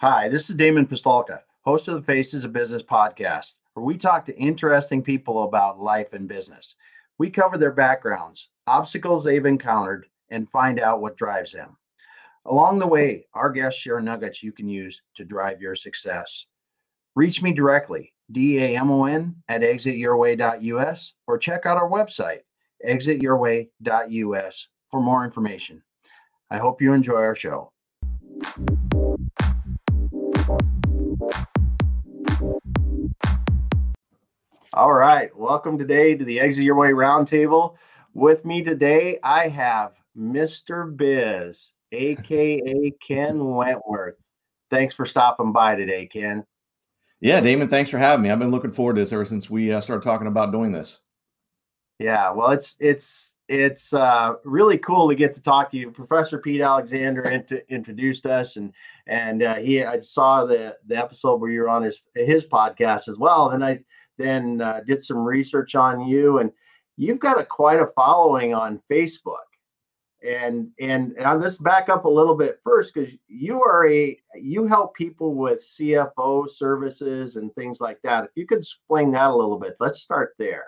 [0.00, 4.26] Hi, this is Damon Pistulka, host of the Faces of Business podcast, where we talk
[4.26, 6.74] to interesting people about life and business.
[7.16, 11.78] We cover their backgrounds, obstacles they've encountered, and find out what drives them.
[12.44, 16.44] Along the way, our guests share nuggets you can use to drive your success.
[17.14, 22.40] Reach me directly, D-A-M-O-N at exityourway.us, or check out our website,
[22.86, 25.82] exityourway.us, for more information.
[26.50, 27.72] I hope you enjoy our show.
[34.76, 35.34] All right.
[35.34, 37.76] Welcome today to the Exit Your Way Roundtable.
[38.12, 40.94] With me today, I have Mr.
[40.94, 44.18] Biz, aka Ken Wentworth.
[44.70, 46.44] Thanks for stopping by today, Ken.
[47.20, 48.30] Yeah, Damon, thanks for having me.
[48.30, 51.00] I've been looking forward to this ever since we uh, started talking about doing this.
[51.98, 55.90] Yeah, well, it's it's it's uh, really cool to get to talk to you.
[55.90, 58.74] Professor Pete Alexander int- introduced us, and
[59.06, 63.08] and uh, he I saw the the episode where you were on his his podcast
[63.08, 63.52] as well.
[63.52, 63.80] And I
[64.18, 66.52] then uh, did some research on you, and
[66.96, 69.36] you've got a quite a following on Facebook.
[70.26, 74.66] And and and let's back up a little bit first because you are a you
[74.66, 78.24] help people with CFO services and things like that.
[78.24, 80.64] If you could explain that a little bit, let's start there.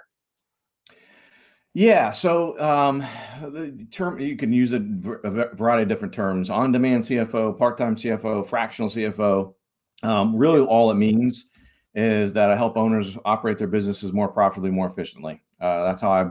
[1.74, 3.06] Yeah, so um,
[3.40, 8.46] the term you can use a, a variety of different terms: on-demand CFO, part-time CFO,
[8.46, 9.54] fractional CFO.
[10.02, 11.48] Um, really, all it means
[11.98, 15.42] is that I help owners operate their businesses more profitably, more efficiently.
[15.60, 16.30] Uh, that's how I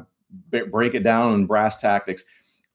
[0.50, 2.24] b- break it down in brass tactics.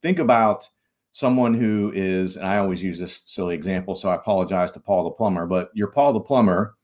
[0.03, 0.69] Think about
[1.11, 5.05] someone who is, and I always use this silly example, so I apologize to Paul
[5.05, 6.75] the plumber, but you're Paul the plumber,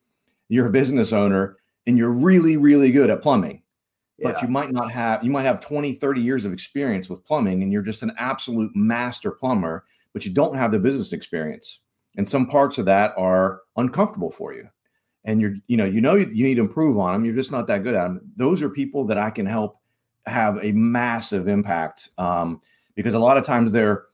[0.48, 3.62] you're a business owner, and you're really, really good at plumbing.
[4.17, 4.33] Yeah.
[4.33, 7.62] But you might not have, you might have 20, 30 years of experience with plumbing,
[7.62, 9.84] and you're just an absolute master plumber,
[10.15, 11.81] but you don't have the business experience.
[12.17, 14.70] And some parts of that are uncomfortable for you
[15.24, 17.66] and you're you know you know you need to improve on them you're just not
[17.66, 19.78] that good at them those are people that i can help
[20.27, 22.60] have a massive impact um,
[22.94, 24.04] because a lot of times they're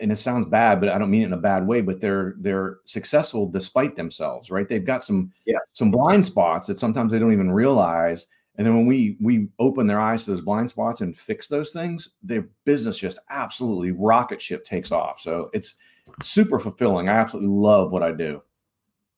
[0.00, 2.34] and it sounds bad but i don't mean it in a bad way but they're
[2.38, 4.68] they're successful despite themselves right?
[4.68, 5.58] They've got some yeah.
[5.72, 9.86] some blind spots that sometimes they don't even realize and then when we we open
[9.86, 14.40] their eyes to those blind spots and fix those things their business just absolutely rocket
[14.40, 15.20] ship takes off.
[15.20, 15.76] So it's
[16.22, 17.08] super fulfilling.
[17.08, 18.42] I absolutely love what i do.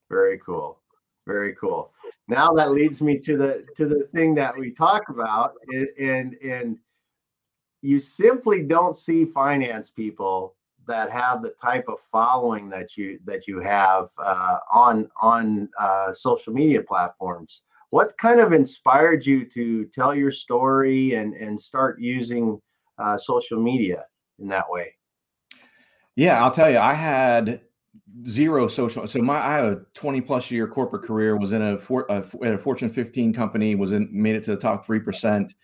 [0.09, 0.79] Very cool
[1.27, 1.93] very cool.
[2.29, 6.35] Now that leads me to the to the thing that we talk about, and and,
[6.43, 6.79] and
[7.83, 10.55] you simply don't see finance people
[10.87, 16.13] that have the type of following that you that you have uh, on on uh,
[16.13, 17.63] social media platforms.
[17.91, 22.61] What kind of inspired you to tell your story and and start using
[22.99, 24.07] uh, social media
[24.39, 24.95] in that way?
[26.17, 27.61] Yeah, I'll tell you, I had
[28.27, 29.07] zero social.
[29.07, 31.37] So my I had a 20 plus year corporate career.
[31.37, 33.75] Was in a, for, a, a Fortune 15 company.
[33.75, 35.55] Was in made it to the top three percent,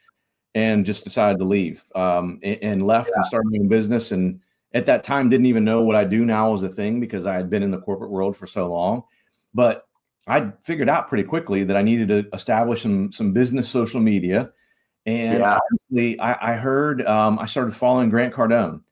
[0.54, 1.84] and just decided to leave.
[1.94, 3.16] Um, and, and left yeah.
[3.16, 4.12] and started doing business.
[4.12, 4.40] And
[4.72, 7.34] at that time, didn't even know what I do now was a thing because I
[7.34, 9.04] had been in the corporate world for so long.
[9.54, 9.86] But
[10.26, 14.50] I figured out pretty quickly that I needed to establish some some business social media.
[15.06, 15.58] And yeah.
[15.90, 18.82] honestly, I, I heard um, I started following Grant Cardone,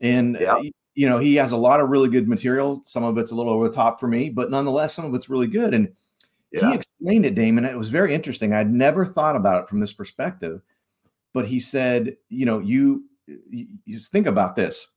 [0.00, 0.60] and yeah
[0.98, 2.82] you know, he has a lot of really good material.
[2.84, 5.30] Some of it's a little over the top for me, but nonetheless, some of it's
[5.30, 5.72] really good.
[5.72, 5.92] And
[6.50, 6.70] yeah.
[6.70, 7.64] he explained it, Damon.
[7.64, 8.52] It was very interesting.
[8.52, 10.60] I'd never thought about it from this perspective,
[11.32, 14.88] but he said, you know, you, you think about this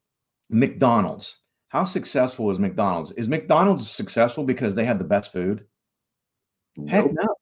[0.50, 1.38] McDonald's.
[1.68, 3.12] How successful is McDonald's?
[3.12, 5.68] Is McDonald's successful because they had the best food?
[6.78, 6.90] Nope.
[6.90, 7.36] Heck no.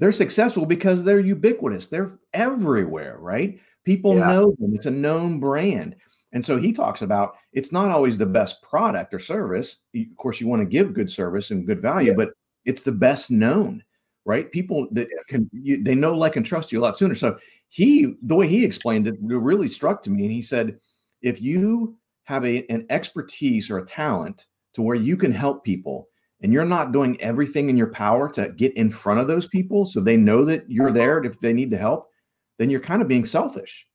[0.00, 1.86] They're successful because they're ubiquitous.
[1.86, 3.60] They're everywhere, right?
[3.84, 4.26] People yeah.
[4.26, 4.74] know them.
[4.74, 5.94] It's a known brand.
[6.36, 9.78] And so he talks about it's not always the best product or service.
[9.94, 12.14] Of course, you want to give good service and good value, yeah.
[12.14, 12.32] but
[12.66, 13.82] it's the best known,
[14.26, 14.52] right?
[14.52, 17.14] People that can you, they know, like, and trust you a lot sooner.
[17.14, 17.38] So
[17.70, 20.24] he, the way he explained it, really struck to me.
[20.24, 20.78] And he said,
[21.22, 26.06] if you have a, an expertise or a talent to where you can help people,
[26.42, 29.86] and you're not doing everything in your power to get in front of those people
[29.86, 30.98] so they know that you're uh-huh.
[30.98, 32.10] there if they need the help,
[32.58, 33.86] then you're kind of being selfish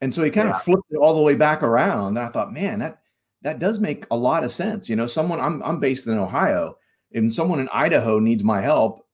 [0.00, 0.56] and so he kind yeah.
[0.56, 2.16] of flipped it all the way back around.
[2.16, 3.00] And I thought, man, that
[3.42, 4.88] that does make a lot of sense.
[4.88, 6.76] You know, someone I'm I'm based in Ohio,
[7.12, 9.06] and someone in Idaho needs my help.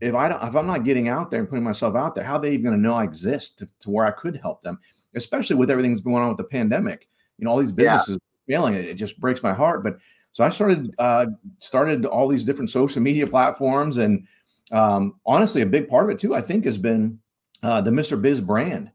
[0.00, 2.36] If I don't, if I'm not getting out there and putting myself out there, how
[2.36, 4.78] are they even going to know I exist to, to, where I could help them?
[5.14, 7.06] Especially with everything that's going on with the pandemic.
[7.36, 8.56] You know, all these businesses yeah.
[8.56, 8.74] failing.
[8.74, 9.84] It, it just breaks my heart.
[9.84, 9.98] But
[10.32, 11.26] so I started uh,
[11.58, 14.26] started all these different social media platforms, and
[14.72, 17.18] um, honestly, a big part of it too, I think, has been
[17.62, 18.20] uh, the Mr.
[18.20, 18.90] Biz brand,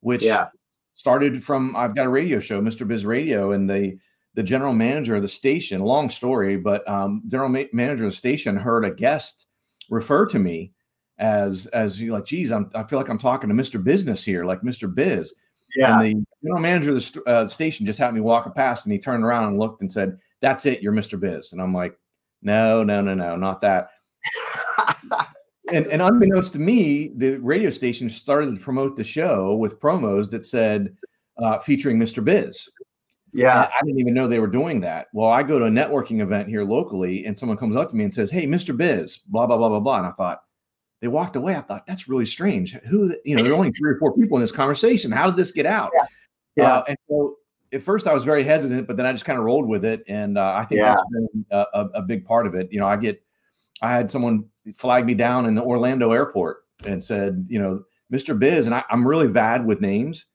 [0.00, 0.48] which yeah
[1.00, 2.86] started from I've got a radio show, Mr.
[2.86, 3.98] Biz Radio, and the
[4.34, 8.16] the general manager of the station, long story, but um, general ma- manager of the
[8.16, 9.46] station heard a guest
[9.88, 10.72] refer to me
[11.18, 13.82] as as you like, geez, I'm, I feel like I'm talking to Mr.
[13.82, 14.94] Business here, like Mr.
[14.94, 15.32] Biz.
[15.74, 15.98] Yeah.
[15.98, 18.92] And the general manager of the, uh, the station just had me walk past, and
[18.92, 21.18] he turned around and looked and said, "That's it, you're Mr.
[21.18, 21.98] Biz." And I'm like,
[22.42, 23.88] "No, no, no, no, not that."
[25.72, 30.30] and, and unbeknownst to me, the radio station started to promote the show with promos
[30.30, 30.96] that said
[31.38, 32.24] uh, featuring Mr.
[32.24, 32.68] Biz.
[33.32, 33.64] Yeah.
[33.64, 35.06] And I didn't even know they were doing that.
[35.12, 38.04] Well, I go to a networking event here locally and someone comes up to me
[38.04, 38.76] and says, Hey, Mr.
[38.76, 39.98] Biz, blah, blah, blah, blah, blah.
[39.98, 40.42] And I thought,
[41.00, 41.56] they walked away.
[41.56, 42.74] I thought, that's really strange.
[42.74, 45.10] Who, you know, there are only three or four people in this conversation.
[45.10, 45.90] How did this get out?
[45.94, 46.06] Yeah.
[46.56, 46.74] yeah.
[46.74, 47.36] Uh, and so
[47.72, 50.02] at first I was very hesitant, but then I just kind of rolled with it.
[50.08, 50.94] And uh, I think yeah.
[50.94, 52.70] that's been a, a, a big part of it.
[52.70, 53.22] You know, I get,
[53.80, 57.82] I had someone flag me down in the Orlando airport and said, you know,
[58.12, 58.38] Mr.
[58.38, 60.26] Biz, and I, I'm really bad with names.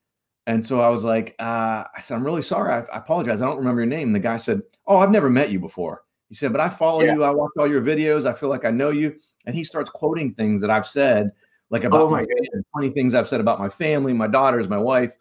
[0.48, 2.72] And so I was like, uh, I said, I'm really sorry.
[2.72, 3.42] I, I, apologize.
[3.42, 4.10] I don't remember your name.
[4.10, 6.04] And the guy said, Oh, I've never met you before.
[6.30, 7.16] He said, But I follow yeah.
[7.16, 7.24] you.
[7.24, 8.26] I watch all your videos.
[8.26, 9.16] I feel like I know you.
[9.48, 11.32] And he starts quoting things that I've said,
[11.72, 14.70] like about oh my, my family, 20 things I've said about my family, my daughters,
[14.70, 15.14] my wife,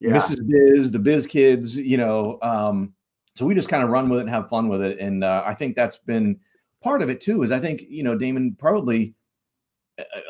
[0.00, 0.12] yeah.
[0.12, 0.46] Mrs.
[0.46, 2.38] Biz, the Biz kids, you know.
[2.42, 2.94] Um,
[3.34, 4.98] so we just kind of run with it and have fun with it.
[4.98, 6.38] And uh, I think that's been
[6.84, 9.14] part of it too, is I think, you know, Damon, probably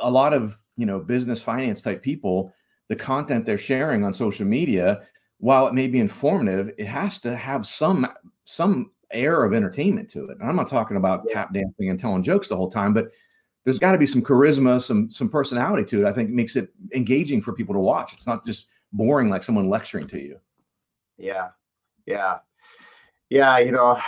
[0.00, 2.54] a, lot of, you know, business finance type people
[2.88, 5.02] the content they're sharing on social media,
[5.38, 8.06] while it may be informative, it has to have some
[8.44, 10.38] some air of entertainment to it.
[10.38, 13.08] And I'm not talking about tap dancing and telling jokes the whole time, but
[13.64, 16.08] there's got to be some charisma, some some personality to it.
[16.08, 18.12] I think it makes it engaging for people to watch.
[18.12, 20.38] It's not just boring like someone lecturing to you.
[21.16, 21.48] Yeah.
[22.06, 22.38] Yeah.
[23.30, 23.98] Yeah, you know,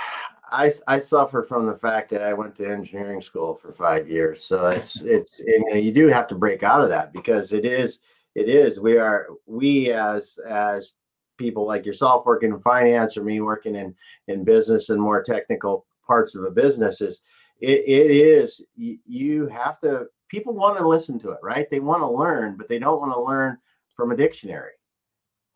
[0.50, 4.44] I I suffer from the fact that I went to engineering school for 5 years.
[4.44, 7.64] So it's it's you, know, you do have to break out of that because it
[7.64, 8.00] is
[8.34, 10.92] it is we are we as as
[11.38, 13.94] people like yourself working in finance or me working in
[14.28, 17.20] in business and more technical parts of a business is
[17.60, 21.80] it, it is you, you have to people want to listen to it right they
[21.80, 23.56] want to learn but they don't want to learn
[23.94, 24.72] from a dictionary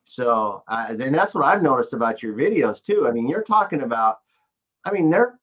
[0.04, 3.82] so uh, then that's what i've noticed about your videos too i mean you're talking
[3.82, 4.20] about
[4.84, 5.38] i mean they're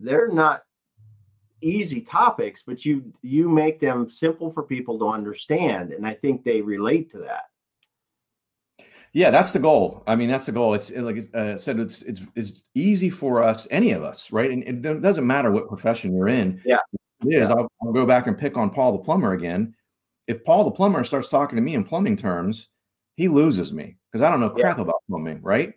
[0.00, 0.62] they're not
[1.60, 6.44] easy topics, but you you make them simple for people to understand, and I think
[6.44, 7.44] they relate to that.
[9.12, 10.02] Yeah, that's the goal.
[10.06, 10.74] I mean, that's the goal.
[10.74, 14.50] It's like I uh, said, it's it's it's easy for us, any of us, right?
[14.50, 16.60] And it doesn't matter what profession you're in.
[16.64, 16.78] Yeah,
[17.24, 17.48] it is.
[17.48, 17.56] Yeah.
[17.56, 19.74] I'll, I'll go back and pick on Paul the plumber again.
[20.26, 22.68] If Paul the plumber starts talking to me in plumbing terms,
[23.16, 24.82] he loses me because I don't know crap yeah.
[24.82, 25.72] about plumbing, right?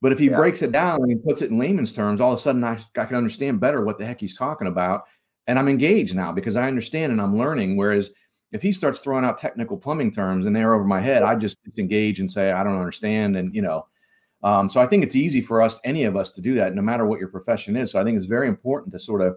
[0.00, 0.36] But if he yeah.
[0.36, 3.04] breaks it down and puts it in layman's terms, all of a sudden I, I
[3.04, 5.04] can understand better what the heck he's talking about
[5.48, 7.76] and I'm engaged now because I understand and I'm learning.
[7.76, 8.12] Whereas
[8.52, 11.62] if he starts throwing out technical plumbing terms and they're over my head, I just
[11.64, 13.36] disengage and say I don't understand.
[13.36, 13.86] And you know,
[14.44, 16.82] um, so I think it's easy for us, any of us, to do that, no
[16.82, 17.90] matter what your profession is.
[17.90, 19.36] So I think it's very important to sort of,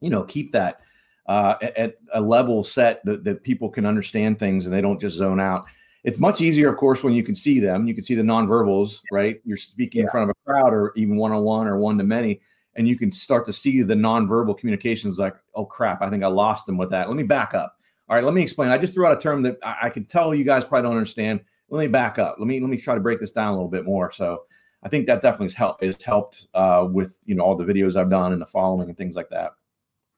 [0.00, 0.80] you know, keep that
[1.26, 5.16] uh, at a level set that, that people can understand things and they don't just
[5.16, 5.66] zone out.
[6.04, 7.86] It's much easier, of course, when you can see them.
[7.86, 9.40] You can see the nonverbals, right?
[9.44, 10.04] You're speaking yeah.
[10.04, 12.40] in front of a crowd or even one on one or one to many
[12.76, 16.28] and you can start to see the nonverbal communications like, oh crap, I think I
[16.28, 17.08] lost them with that.
[17.08, 17.76] Let me back up.
[18.08, 18.70] All right, let me explain.
[18.70, 20.96] I just threw out a term that I, I can tell you guys probably don't
[20.96, 21.40] understand.
[21.68, 22.36] Let me back up.
[22.38, 24.10] Let me let me try to break this down a little bit more.
[24.10, 24.44] So
[24.82, 27.94] I think that definitely has helped has helped uh, with you know all the videos
[27.94, 29.52] I've done and the following and things like that.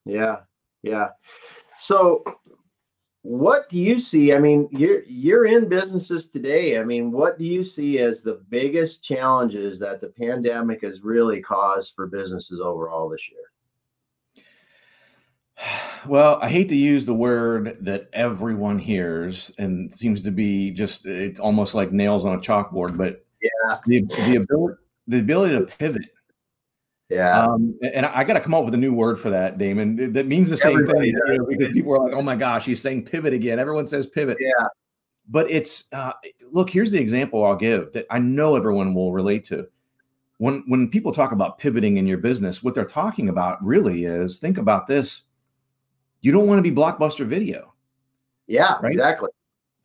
[0.06, 0.36] Yeah,
[0.82, 1.08] yeah.
[1.76, 2.24] So
[3.22, 4.34] what do you see?
[4.34, 6.78] I mean you're you're in businesses today.
[6.78, 11.40] I mean what do you see as the biggest challenges that the pandemic has really
[11.40, 13.40] caused for businesses overall this year?
[16.04, 21.06] Well i hate to use the word that everyone hears and seems to be just
[21.06, 23.78] it's almost like nails on a chalkboard but yeah.
[23.86, 24.74] the, the ability
[25.06, 26.02] the ability to pivot
[27.12, 27.44] yeah.
[27.44, 30.12] Um, and I, got to come up with a new word for that, Damon.
[30.12, 33.04] That means the same Everybody thing because people are like, "Oh my gosh, he's saying
[33.04, 34.38] pivot again." Everyone says pivot.
[34.40, 34.66] Yeah.
[35.28, 36.12] But it's uh,
[36.50, 36.70] look.
[36.70, 39.68] Here's the example I'll give that I know everyone will relate to.
[40.38, 44.38] When when people talk about pivoting in your business, what they're talking about really is
[44.38, 45.22] think about this.
[46.20, 47.74] You don't want to be blockbuster video.
[48.46, 48.92] Yeah, right?
[48.92, 49.28] exactly.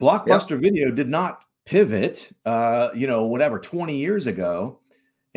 [0.01, 2.31] Blockbuster video did not pivot.
[2.45, 4.79] Uh, you know, whatever, 20 years ago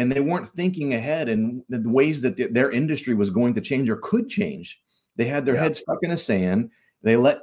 [0.01, 3.61] and they weren't thinking ahead and the ways that th- their industry was going to
[3.61, 4.81] change or could change.
[5.17, 5.65] They had their yeah.
[5.65, 6.71] head stuck in the sand.
[7.03, 7.41] They let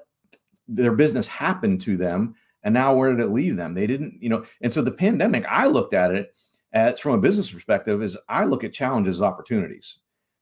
[0.67, 2.33] their business happen to them.
[2.63, 3.75] And now where did it leave them?
[3.75, 6.33] They didn't, you know, and so the pandemic, I looked at it
[6.73, 9.99] as from a business perspective, is I look at challenges as opportunities.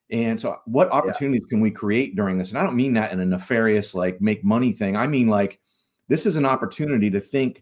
[0.09, 1.49] And so what opportunities yeah.
[1.49, 2.51] can we create during this?
[2.51, 4.95] And I don't mean that in a nefarious, like make money thing.
[4.95, 5.59] I mean like
[6.07, 7.61] this is an opportunity to think,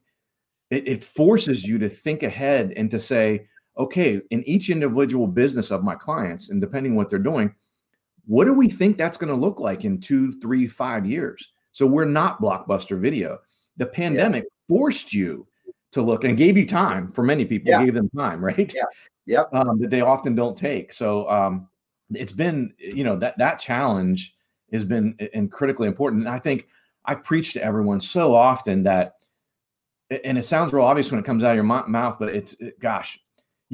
[0.69, 5.71] it, it forces you to think ahead and to say, okay, in each individual business
[5.71, 7.53] of my clients, and depending what they're doing,
[8.25, 11.51] what do we think that's going to look like in two, three, five years?
[11.71, 13.39] So we're not blockbuster video.
[13.77, 14.75] The pandemic yeah.
[14.75, 15.47] forced you
[15.91, 17.83] to look and gave you time for many people, yeah.
[17.83, 18.73] gave them time, right?
[18.73, 18.83] Yeah.
[19.25, 19.53] Yep.
[19.53, 20.91] Um, that they often don't take.
[20.91, 21.69] So um,
[22.11, 24.35] it's been, you know, that that challenge
[24.71, 26.23] has been and critically important.
[26.23, 26.67] And I think
[27.05, 29.15] I preach to everyone so often that,
[30.23, 32.79] and it sounds real obvious when it comes out of your mouth, but it's it,
[32.79, 33.17] gosh,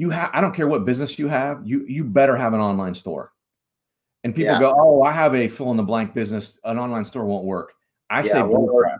[0.00, 0.30] you have.
[0.32, 3.32] I don't care what business you have, you you better have an online store.
[4.24, 4.58] And people yeah.
[4.58, 6.58] go, "Oh, I have a fill in the blank business.
[6.64, 7.74] An online store won't work."
[8.08, 8.98] I yeah, say bullcrap.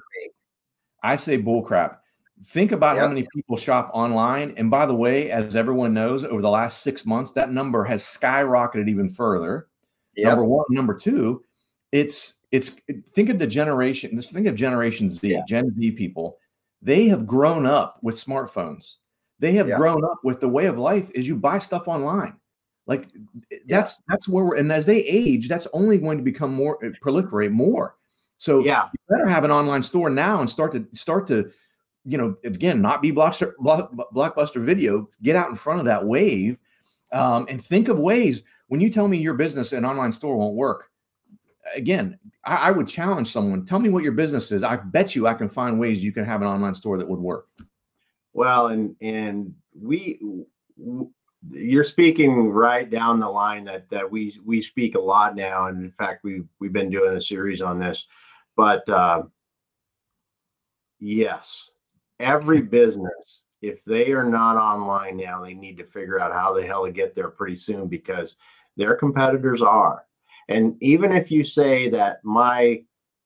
[1.03, 1.97] I say bullcrap.
[2.45, 3.03] Think about yep.
[3.03, 4.53] how many people shop online.
[4.59, 8.03] And by the way, as everyone knows, over the last six months, that number has
[8.03, 9.69] skyrocketed even further.
[10.17, 10.27] Yep.
[10.27, 10.65] Number one.
[10.69, 11.45] Number two,
[11.93, 12.77] it's it's
[13.15, 14.21] think of the generation.
[14.21, 15.41] Think of Generation Z, yeah.
[15.49, 16.37] Gen Z people.
[16.83, 18.97] They have grown up with smartphones.
[19.41, 22.37] They have grown up with the way of life is you buy stuff online.
[22.87, 23.09] Like
[23.67, 27.51] that's that's where we're and as they age, that's only going to become more proliferate
[27.51, 27.97] more.
[28.39, 31.51] So yeah, you better have an online store now and start to start to,
[32.05, 35.09] you know, again, not be blockbuster, blockbuster video.
[35.23, 36.59] Get out in front of that wave,
[37.13, 38.43] um, and think of ways.
[38.69, 40.91] When you tell me your business and online store won't work,
[41.75, 43.65] again, I, I would challenge someone.
[43.67, 44.63] Tell me what your business is.
[44.63, 47.21] I bet you I can find ways you can have an online store that would
[47.21, 47.49] work.
[48.33, 50.21] Well, and and we
[51.51, 55.83] you're speaking right down the line that that we we speak a lot now and
[55.83, 58.07] in fact we we've, we've been doing a series on this
[58.61, 59.23] but uh,
[60.99, 61.71] yes,
[62.19, 66.67] every business, if they are not online now, they need to figure out how the
[66.67, 68.37] hell to get there pretty soon because
[68.77, 70.05] their competitors are.
[70.49, 72.83] And even if you say that my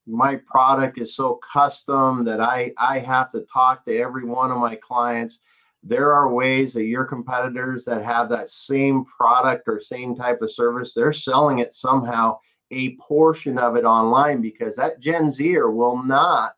[0.07, 4.59] my product is so custom that I I have to talk to every one of
[4.59, 5.39] my clients,
[5.83, 10.53] there are ways that your competitors that have that same product or same type of
[10.53, 12.39] service, they're selling it somehow
[12.71, 16.55] a portion of it online because that Gen Zer will not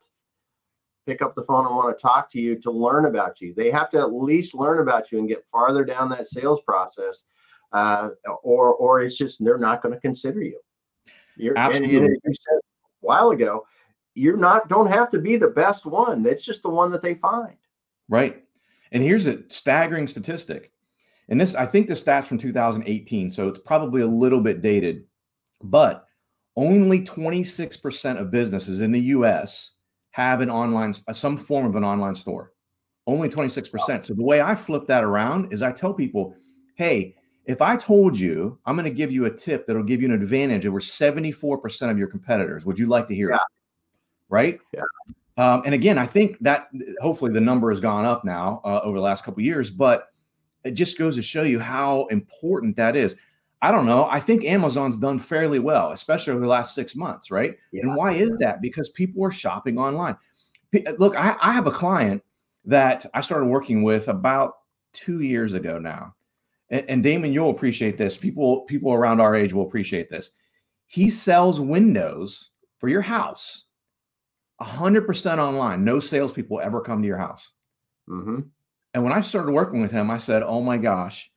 [1.05, 3.53] pick up the phone and want to talk to you to learn about you.
[3.53, 7.23] They have to at least learn about you and get farther down that sales process,
[7.71, 8.09] uh,
[8.43, 10.59] or or it's just they're not going to consider you.
[11.37, 11.97] You're, Absolutely.
[11.97, 12.59] And, and you said
[13.07, 13.65] while ago,
[14.13, 16.23] you're not don't have to be the best one.
[16.23, 17.55] That's just the one that they find.
[18.09, 18.43] Right.
[18.91, 20.71] And here's a staggering statistic.
[21.29, 25.03] And this, I think the stats from 2018, so it's probably a little bit dated,
[25.61, 26.05] but
[26.55, 29.73] only 26% of businesses in the US
[30.11, 32.53] have an online, uh, some form of an online store.
[33.05, 34.05] Only 26%.
[34.05, 36.33] So the way I flip that around is I tell people,
[36.75, 37.15] hey,
[37.47, 40.13] if I told you I'm going to give you a tip that'll give you an
[40.13, 43.35] advantage over 74% of your competitors, would you like to hear yeah.
[43.37, 43.41] it?
[44.29, 44.59] Right?
[44.73, 44.81] Yeah.
[45.37, 48.97] Um, and again, I think that hopefully the number has gone up now uh, over
[48.97, 50.07] the last couple years, but
[50.63, 53.15] it just goes to show you how important that is.
[53.61, 54.07] I don't know.
[54.09, 57.55] I think Amazon's done fairly well, especially over the last six months, right?
[57.71, 57.83] Yeah.
[57.83, 58.61] And why is that?
[58.61, 60.17] Because people are shopping online.
[60.97, 62.21] Look, I, I, have a client
[62.65, 64.55] that I started working with about
[64.91, 66.13] two years ago now,
[66.69, 68.17] and, and Damon, you'll appreciate this.
[68.17, 70.31] People, people around our age will appreciate this.
[70.87, 73.65] He sells windows for your house,
[74.59, 75.83] hundred percent online.
[75.83, 77.51] No salespeople ever come to your house.
[78.09, 78.39] Mm-hmm.
[78.93, 81.29] And when I started working with him, I said, "Oh my gosh."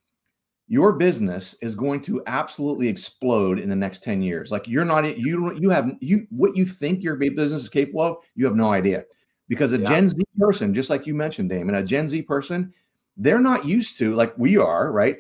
[0.71, 4.53] your business is going to absolutely explode in the next 10 years.
[4.53, 8.03] Like you're not you don't you have you what you think your business is capable
[8.03, 9.05] of, you have no idea.
[9.49, 9.89] Because a yeah.
[9.89, 12.73] Gen Z person, just like you mentioned, Damon, a Gen Z person,
[13.21, 15.19] they're not used to like we are, right?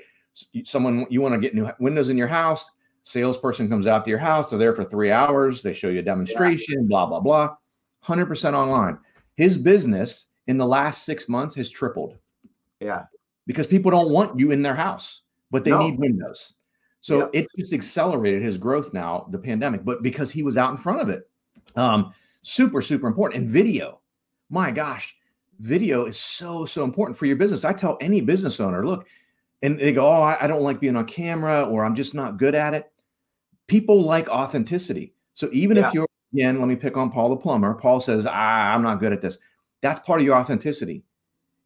[0.65, 4.19] Someone you want to get new windows in your house, salesperson comes out to your
[4.19, 6.89] house, they're there for three hours, they show you a demonstration, yeah.
[6.89, 7.55] blah, blah, blah.
[8.05, 8.99] 100% online.
[9.37, 12.17] His business in the last six months has tripled.
[12.81, 13.05] Yeah.
[13.47, 15.79] Because people don't want you in their house but they no.
[15.79, 16.55] need windows.
[17.01, 17.31] So yep.
[17.33, 21.01] it just accelerated his growth now, the pandemic, but because he was out in front
[21.01, 21.29] of it.
[21.77, 23.43] Um, super, super important.
[23.43, 24.01] And video,
[24.51, 25.17] my gosh,
[25.61, 27.65] video is so, so important for your business.
[27.65, 29.07] I tell any business owner, look,
[29.63, 32.55] and they go, Oh, I, don't like being on camera or I'm just not good
[32.55, 32.91] at it.
[33.67, 35.15] People like authenticity.
[35.35, 35.89] So even yeah.
[35.89, 37.75] if you're, again, let me pick on Paul the plumber.
[37.75, 39.39] Paul says, ah, I'm not good at this.
[39.83, 41.05] That's part of your authenticity.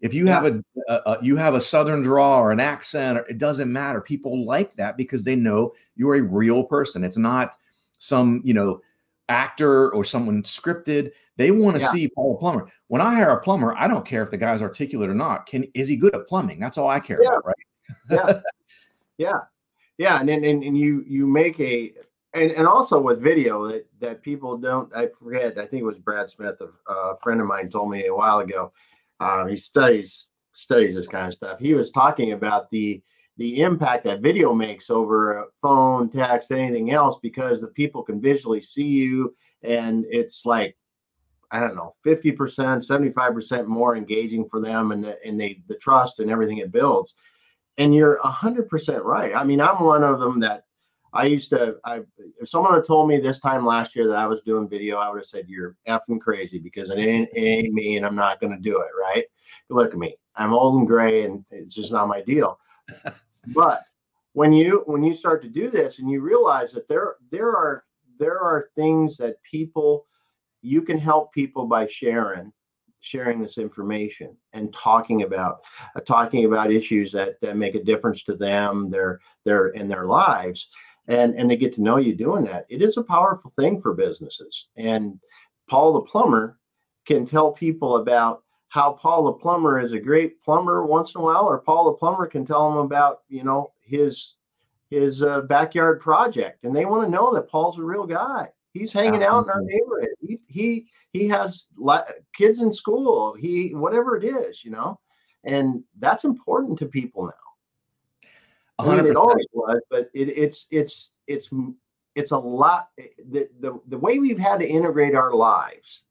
[0.00, 0.34] If you yeah.
[0.34, 3.72] have a, a, a, you have a southern draw or an accent, or, it doesn't
[3.72, 4.00] matter.
[4.00, 7.04] People like that because they know you're a real person.
[7.04, 7.56] It's not
[7.98, 8.80] some you know
[9.28, 11.12] actor or someone scripted.
[11.36, 11.90] They want to yeah.
[11.90, 12.70] see Paul Plumber.
[12.88, 15.46] When I hire a plumber, I don't care if the guy's articulate or not.
[15.46, 16.60] Can is he good at plumbing?
[16.60, 17.28] That's all I care yeah.
[17.28, 17.56] about, right?
[18.10, 18.40] yeah,
[19.18, 19.38] yeah,
[19.98, 20.20] yeah.
[20.20, 21.92] And, and and you you make a
[22.34, 24.94] and and also with video that that people don't.
[24.94, 25.58] I forget.
[25.58, 28.38] I think it was Brad Smith, a, a friend of mine, told me a while
[28.38, 28.72] ago
[29.20, 31.58] uh, he studies studies this kind of stuff.
[31.58, 33.02] He was talking about the
[33.36, 38.62] the impact that video makes over phone, text, anything else, because the people can visually
[38.62, 40.76] see you, and it's like
[41.54, 46.18] I don't know, 50%, 75% more engaging for them and the, and they, the trust
[46.18, 47.14] and everything it builds.
[47.78, 49.36] And you're 100% right.
[49.36, 50.64] I mean, I'm one of them that
[51.12, 52.00] I used to, I,
[52.40, 55.08] if someone had told me this time last year that I was doing video, I
[55.10, 58.40] would have said, You're effing crazy because it ain't, it ain't me and I'm not
[58.40, 58.88] going to do it.
[59.00, 59.24] Right.
[59.70, 60.16] Look at me.
[60.34, 62.58] I'm old and gray and it's just not my deal.
[63.48, 63.82] But
[64.32, 67.84] when you when you start to do this and you realize that there there are
[68.18, 70.06] there are things that people
[70.62, 72.52] you can help people by sharing
[73.00, 75.60] sharing this information and talking about
[75.94, 80.06] uh, talking about issues that that make a difference to them their their in their
[80.06, 80.68] lives
[81.08, 82.66] and and they get to know you doing that.
[82.68, 84.66] It is a powerful thing for businesses.
[84.76, 85.20] And
[85.68, 86.58] paul the plumber
[87.06, 88.42] can tell people about
[88.74, 91.98] how paul the plumber is a great plumber once in a while or paul the
[91.98, 94.34] plumber can tell them about you know his
[94.90, 98.92] his uh, backyard project and they want to know that paul's a real guy He's
[98.92, 100.08] hanging out in our neighborhood.
[100.20, 101.68] He he he has
[102.36, 103.34] kids in school.
[103.34, 104.98] He whatever it is, you know,
[105.44, 107.32] and that's important to people now.
[108.80, 111.50] I mean, it always was, but it, it's it's it's
[112.16, 112.88] it's a lot.
[112.98, 116.02] Eh, the, the the way we've had to integrate our lives,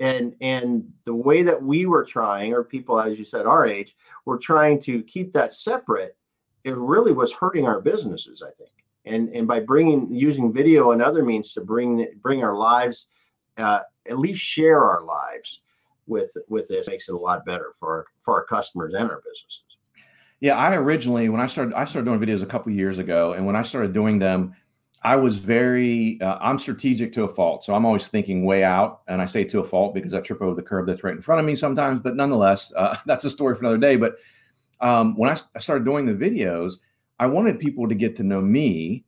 [0.00, 3.96] and and the way that we were trying, or people, as you said, our age,
[4.24, 6.16] were trying to keep that separate.
[6.64, 8.42] It really was hurting our businesses.
[8.42, 8.70] I think
[9.04, 13.06] and and by bringing using video and other means to bring bring our lives
[13.58, 15.60] uh, at least share our lives
[16.06, 19.22] with with this makes it a lot better for our, for our customers and our
[19.24, 19.62] businesses
[20.40, 23.46] yeah i originally when i started i started doing videos a couple years ago and
[23.46, 24.54] when i started doing them
[25.02, 29.02] i was very uh, i'm strategic to a fault so i'm always thinking way out
[29.08, 31.22] and i say to a fault because i trip over the curb that's right in
[31.22, 34.16] front of me sometimes but nonetheless uh, that's a story for another day but
[34.80, 36.78] um, when I, I started doing the videos
[37.22, 39.04] I wanted people to get to know me,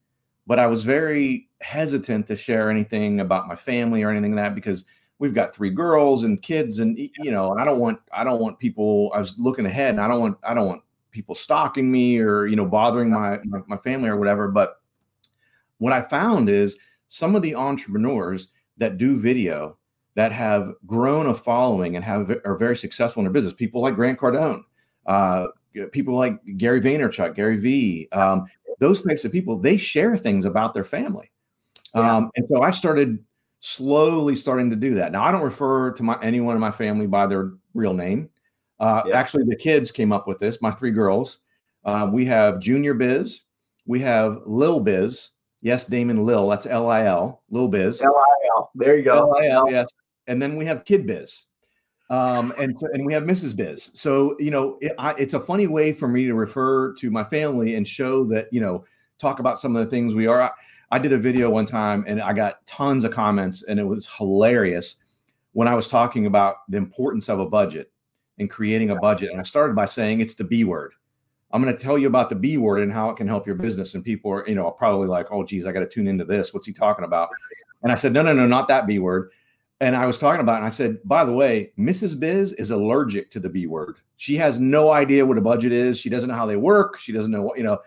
[0.47, 4.55] but I was very hesitant to share anything about my family or anything like that
[4.55, 4.85] because
[5.19, 8.41] we've got three girls and kids and you know and I don't want I don't
[8.41, 11.91] want people I was looking ahead and I don't want I don't want people stalking
[11.91, 14.81] me or you know bothering my, my, my family or whatever but
[15.85, 16.77] what I found is
[17.09, 19.79] some of the entrepreneurs that do video
[20.17, 23.95] that have grown a following and have are very successful in their business people like
[23.95, 24.65] Grant Cardone
[25.07, 25.47] uh,
[25.93, 28.47] people like Gary Vaynerchuk, Gary V, um,
[28.79, 31.31] those types of people, they share things about their family.
[31.95, 32.17] Yeah.
[32.17, 33.19] Um, and so I started
[33.61, 35.13] slowly starting to do that.
[35.13, 38.29] Now I don't refer to my anyone in my family by their real name.
[38.81, 39.17] Uh, yeah.
[39.17, 40.61] Actually, the kids came up with this.
[40.61, 41.39] My three girls.
[41.85, 43.43] Uh, we have Junior Biz.
[43.87, 45.31] We have Lil Biz.
[45.65, 46.49] Yes, Damon Lil.
[46.49, 47.43] That's L I L.
[47.51, 48.01] Lil Biz.
[48.01, 48.71] L I L.
[48.77, 49.17] There you go.
[49.17, 49.69] L I L.
[49.69, 49.89] Yes.
[50.29, 51.47] And then we have Kid Biz
[52.11, 53.57] um, and so, and we have Mrs.
[53.57, 53.91] Biz.
[53.95, 57.25] So you know, it, I, it's a funny way for me to refer to my
[57.25, 58.85] family and show that you know,
[59.19, 60.43] talk about some of the things we are.
[60.43, 60.51] I,
[60.91, 64.07] I did a video one time and I got tons of comments, and it was
[64.07, 64.97] hilarious
[65.53, 67.91] when I was talking about the importance of a budget
[68.39, 69.31] and creating a budget.
[69.31, 70.93] And I started by saying it's the B word.
[71.55, 73.57] I'm going to tell you about the B word and how it can help your
[73.57, 73.95] business.
[73.95, 76.53] And people are, you know, probably like, oh, geez, I got to tune into this.
[76.53, 77.31] What's he talking about?
[77.83, 79.31] And I said, no, no, no, not that B word
[79.81, 82.19] and I was talking about, and I said, by the way, Mrs.
[82.19, 83.99] Biz is allergic to the B word.
[84.17, 85.99] She has no idea what a budget is.
[85.99, 86.99] She doesn't know how they work.
[86.99, 87.79] She doesn't know what, you know,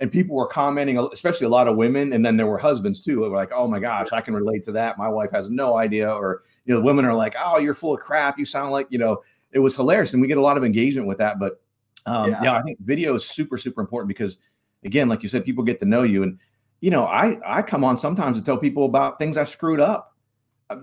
[0.00, 2.12] and people were commenting, especially a lot of women.
[2.12, 3.20] And then there were husbands too.
[3.20, 4.98] Were like, oh my gosh, I can relate to that.
[4.98, 6.10] My wife has no idea.
[6.10, 8.38] Or, you know, women are like, oh, you're full of crap.
[8.38, 10.12] You sound like, you know, it was hilarious.
[10.12, 11.38] And we get a lot of engagement with that.
[11.38, 11.62] But
[12.06, 12.42] um, yeah.
[12.42, 14.38] yeah, I think video is super, super important because
[14.84, 16.22] again, like you said, people get to know you.
[16.22, 16.38] And,
[16.80, 20.16] you know, I, I come on sometimes to tell people about things I screwed up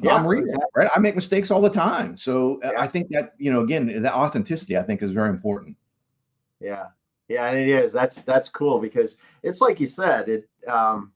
[0.02, 0.68] yeah, I'm real, exactly.
[0.76, 0.90] right?
[0.96, 2.16] I make mistakes all the time.
[2.16, 2.82] So uh, yeah.
[2.82, 5.76] I think that, you know, again, that authenticity I think is very important.
[6.60, 6.88] Yeah.
[7.30, 7.94] Yeah, and it is.
[7.94, 11.14] That's that's cool because it's like you said, it um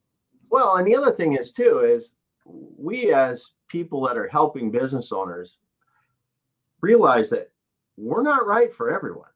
[0.49, 2.13] well, and the other thing is too is
[2.45, 5.57] we as people that are helping business owners
[6.81, 7.51] realize that
[7.97, 9.29] we're not right for everyone.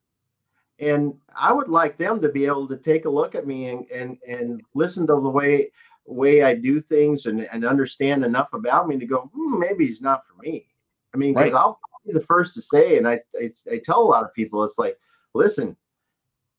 [0.82, 3.88] And I would like them to be able to take a look at me and
[3.90, 5.70] and and listen to the way
[6.04, 10.00] way I do things and, and understand enough about me to go, hmm, maybe he's
[10.00, 10.66] not for me.
[11.14, 11.54] I mean, right.
[11.54, 14.64] I'll be the first to say, and I, I, I tell a lot of people,
[14.64, 14.98] it's like,
[15.34, 15.76] listen,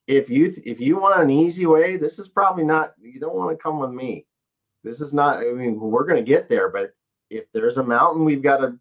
[0.08, 2.94] if you if you want an easy way, this is probably not.
[3.02, 4.26] You don't want to come with me.
[4.84, 5.38] This is not.
[5.38, 6.94] I mean, we're going to get there, but
[7.30, 8.78] if there's a mountain, we've got to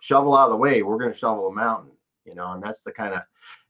[0.00, 0.82] shovel out of the way.
[0.82, 1.92] We're going to shovel a mountain,
[2.24, 3.22] you know, and that's the kind of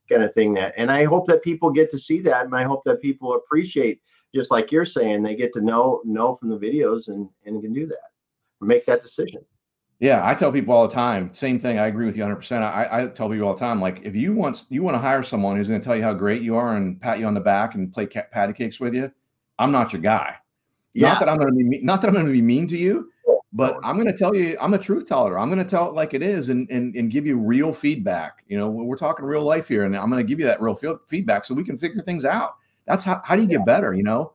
[0.09, 0.73] kind of thing that.
[0.77, 4.01] And I hope that people get to see that, and I hope that people appreciate
[4.33, 7.73] just like you're saying, they get to know know from the videos and and can
[7.73, 8.09] do that,
[8.61, 9.41] make that decision.
[9.99, 11.33] Yeah, I tell people all the time.
[11.33, 11.79] Same thing.
[11.79, 12.35] I agree with you 100.
[12.35, 14.99] percent I, I tell people all the time, like if you want you want to
[14.99, 17.33] hire someone who's going to tell you how great you are and pat you on
[17.33, 19.11] the back and play patty cakes with you,
[19.57, 20.35] I'm not your guy.
[20.93, 21.09] Yeah.
[21.09, 23.11] Not that I'm going to be not that I'm going to be mean to you,
[23.57, 25.37] but I'm going to tell you I'm a truth teller.
[25.37, 28.43] I'm going to tell it like it is and and and give you real feedback.
[28.47, 30.75] You know, we're talking real life here, and I'm going to give you that real
[31.07, 32.55] feedback so we can figure things out.
[32.85, 33.93] That's how how do you get better?
[33.93, 34.33] You know,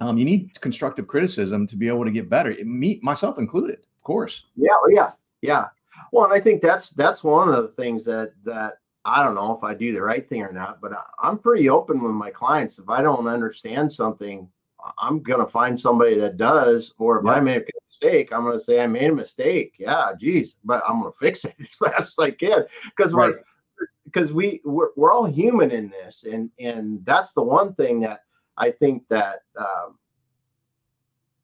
[0.00, 2.54] um, you need constructive criticism to be able to get better.
[2.64, 4.46] Me myself included of course.
[4.56, 5.66] Yeah, oh, yeah, yeah.
[6.10, 9.54] Well, and I think that's that's one of the things that that I don't know
[9.56, 10.92] if I do the right thing or not, but
[11.22, 12.78] I'm pretty open with my clients.
[12.78, 14.48] If I don't understand something,
[14.98, 16.94] I'm gonna find somebody that does.
[16.98, 17.32] Or if yeah.
[17.32, 19.74] I make a mistake, I'm gonna say I made a mistake.
[19.78, 23.30] Yeah, geez, but I'm gonna fix it as fast as I can because right.
[23.30, 23.40] we're
[24.04, 28.20] because we we're, we're all human in this, and and that's the one thing that
[28.56, 29.98] I think that um,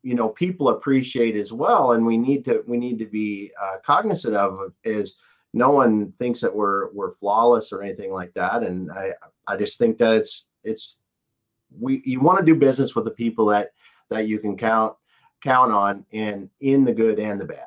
[0.06, 3.78] you know people appreciate as well and we need to we need to be uh,
[3.84, 5.16] cognizant of is
[5.52, 9.10] no one thinks that we're we're flawless or anything like that and i
[9.48, 10.98] i just think that it's it's
[11.78, 13.72] we you want to do business with the people that
[14.08, 14.94] that you can count
[15.42, 17.66] count on in in the good and the bad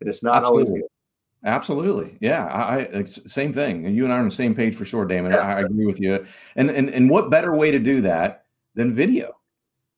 [0.00, 0.64] it's not Absolutely.
[0.66, 0.88] always good
[1.44, 2.16] Absolutely.
[2.20, 2.46] Yeah.
[2.46, 3.86] I, I, same thing.
[3.86, 5.32] And you and I are on the same page for sure, Damon.
[5.32, 5.38] Yeah.
[5.38, 6.24] I, I, agree with you.
[6.54, 9.36] And, and and what better way to do that than video?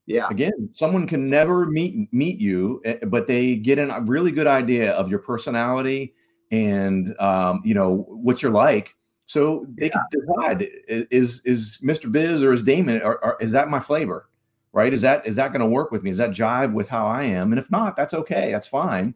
[0.06, 0.26] Yeah.
[0.30, 4.92] Again, someone can never meet meet you, eh, but they get a really good idea
[4.92, 6.14] of your personality
[6.50, 8.94] and um, you know what you're like.
[9.26, 10.02] So they yeah.
[10.10, 12.10] can decide is is Mr.
[12.10, 14.28] Biz or is Damon or, or is that my flavor,
[14.72, 14.92] right?
[14.92, 16.10] Is that is that going to work with me?
[16.10, 17.52] Is that jive with how I am?
[17.52, 18.52] And if not, that's okay.
[18.52, 19.14] That's fine.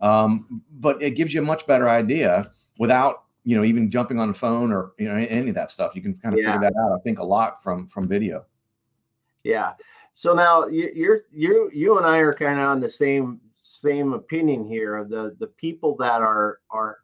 [0.00, 4.28] Um, but it gives you a much better idea without you know even jumping on
[4.28, 5.94] the phone or you know any of that stuff.
[5.94, 6.52] You can kind of yeah.
[6.52, 6.98] figure that out.
[6.98, 8.46] I think a lot from from video.
[9.44, 9.72] Yeah.
[10.12, 14.66] So now you're you you and I are kind of on the same same opinion
[14.66, 16.98] here of the the people that are are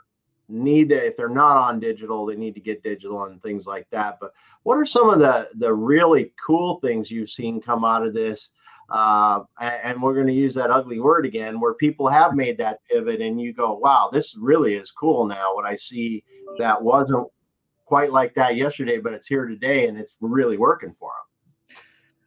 [0.48, 3.86] need to if they're not on digital they need to get digital and things like
[3.90, 4.18] that.
[4.20, 4.32] But
[4.62, 8.50] what are some of the the really cool things you've seen come out of this?
[8.88, 12.78] Uh, and we're going to use that ugly word again where people have made that
[12.88, 15.54] pivot and you go wow this really is cool now.
[15.54, 16.22] What i see
[16.58, 17.26] that wasn't
[17.84, 21.25] quite like that yesterday but it's here today and it's really working for them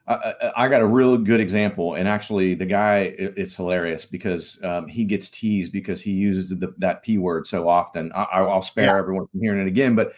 [0.10, 4.88] I, I, got a real good example, and actually, the guy it's hilarious because um,
[4.88, 8.12] he gets teased because he uses the, that p word so often.
[8.13, 8.98] I, will spare yeah.
[8.98, 10.13] everyone from hearing it again, but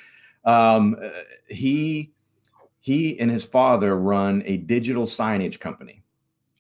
[0.45, 1.09] um, uh,
[1.49, 2.13] he
[2.79, 6.03] he and his father run a digital signage company.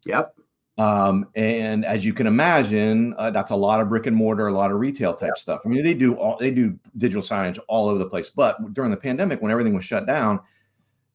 [0.05, 0.35] Yep.
[0.77, 4.53] Um, and as you can imagine, uh, that's a lot of brick and mortar, a
[4.53, 5.37] lot of retail type yep.
[5.37, 5.61] stuff.
[5.65, 8.29] I mean, they do all they do digital signage all over the place.
[8.29, 10.41] But during the pandemic, when everything was shut down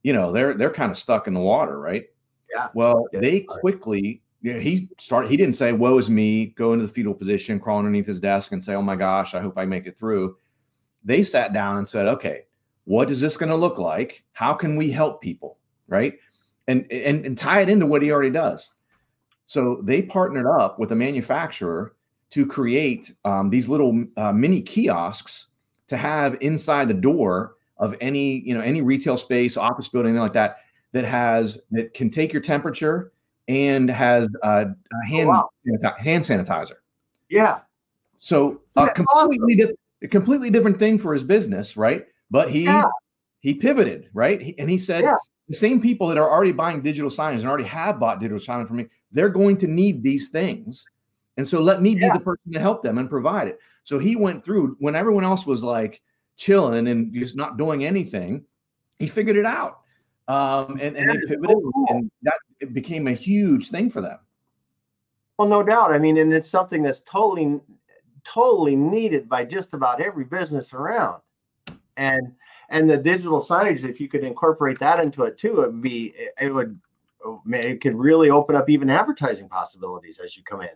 [0.07, 2.07] you know they're they're kind of stuck in the water, right?
[2.55, 2.69] Yeah.
[2.75, 5.29] Well, they quickly yeah, he started.
[5.29, 8.53] He didn't say "woe is me," go into the fetal position, crawl underneath his desk,
[8.53, 10.37] and say, "Oh my gosh, I hope I make it through."
[11.05, 12.45] They sat down and said, "Okay,
[12.85, 14.23] what is this going to look like?
[14.31, 16.15] How can we help people?" Right,
[16.69, 18.75] and and and tie it into what he already does.
[19.47, 21.97] So they partnered up with a manufacturer
[22.31, 25.49] to create um, these little uh, mini kiosks
[25.89, 30.23] to have inside the door of any you know any retail space, office building, anything
[30.23, 30.59] like that
[30.93, 33.13] that has that can take your temperature
[33.49, 34.67] and has a
[35.09, 35.95] hand oh, wow.
[35.99, 36.77] hand sanitizer.
[37.29, 37.61] Yeah.
[38.17, 39.57] So a completely awesome?
[39.57, 42.07] different, a completely different thing for his business, right?
[42.31, 42.85] But he yeah.
[43.41, 44.41] he pivoted, right?
[44.41, 45.15] He, and he said yeah.
[45.49, 48.69] the same people that are already buying digital signage and already have bought digital signage
[48.69, 50.87] from me, they're going to need these things.
[51.37, 53.59] And so let me be the person to help them and provide it.
[53.85, 56.01] So he went through when everyone else was like,
[56.37, 58.45] chilling and just not doing anything,
[58.99, 59.81] he figured it out.
[60.29, 61.57] Um, and, and they pivoted,
[61.89, 64.19] and that it became a huge thing for them.
[65.39, 65.93] Well, no doubt.
[65.93, 67.61] I mean, and it's something that's totally,
[68.25, 71.21] totally needed by just about every business around.
[71.97, 72.35] And
[72.69, 76.15] and the digital signage, if you could incorporate that into it too, it would be
[76.41, 76.79] it would
[77.49, 80.69] it could really open up even advertising possibilities as you come in.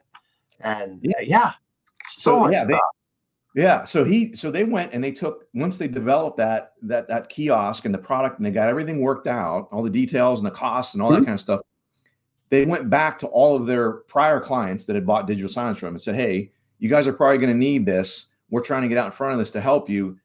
[0.61, 1.53] And yeah, yeah
[2.09, 2.75] so, so yeah, they,
[3.54, 3.84] yeah.
[3.84, 7.84] So he so they went and they took once they developed that that that kiosk
[7.84, 10.94] and the product and they got everything worked out, all the details and the costs
[10.94, 11.20] and all mm-hmm.
[11.20, 11.60] that kind of stuff.
[12.48, 15.88] They went back to all of their prior clients that had bought digital signage from
[15.88, 18.26] them and said, Hey, you guys are probably going to need this.
[18.50, 20.18] We're trying to get out in front of this to help you.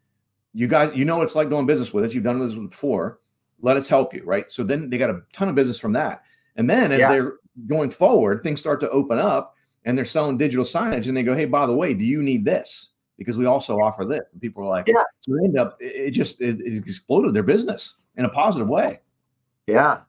[0.53, 2.13] You guys, you know what it's like doing business with us.
[2.13, 3.19] You've done this before.
[3.59, 4.23] Let us help you.
[4.23, 4.49] Right.
[4.49, 6.23] So then they got a ton of business from that.
[6.55, 7.09] And then as yeah.
[7.09, 7.33] they're
[7.67, 11.35] going forward, things start to open up and they're selling digital signage and they go,
[11.35, 12.89] Hey, by the way, do you need this?
[13.17, 14.23] Because we also offer this.
[14.31, 15.03] And people are like, yeah.
[15.21, 18.99] So they end up, it just it, it exploded their business in a positive way.
[19.67, 20.01] Yeah,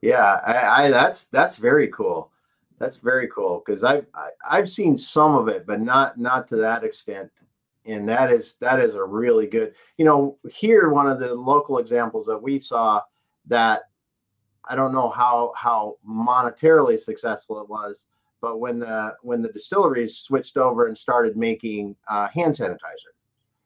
[0.00, 0.40] yeah.
[0.44, 2.30] I, I that's that's very cool.
[2.78, 6.18] That's very cool because I've I, have i have seen some of it, but not
[6.18, 7.30] not to that extent.
[7.84, 9.74] And that is that is a really good.
[9.98, 13.02] You know, here one of the local examples that we saw
[13.46, 13.82] that
[14.64, 18.06] I don't know how how monetarily successful it was,
[18.42, 23.14] but when the when the distilleries switched over and started making uh, hand sanitizer,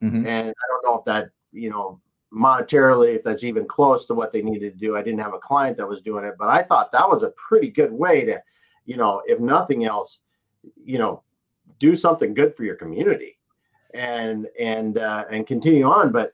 [0.03, 0.25] mm-hmm.
[0.27, 2.01] and I don't know if that you know
[2.33, 4.97] monetarily if that's even close to what they needed to do.
[4.97, 7.31] I didn't have a client that was doing it, but I thought that was a
[7.31, 8.41] pretty good way to
[8.87, 10.21] you know, if nothing else,
[10.83, 11.23] you know,
[11.79, 13.39] do something good for your community
[13.93, 16.13] and and uh, and continue on.
[16.13, 16.33] But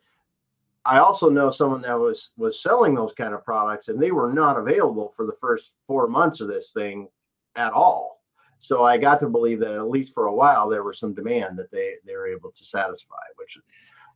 [0.85, 4.33] I also know someone that was was selling those kind of products, and they were
[4.33, 7.09] not available for the first four months of this thing
[7.57, 8.22] at all.
[8.63, 11.59] So I got to believe that at least for a while there was some demand
[11.59, 13.59] that they they were able to satisfy, which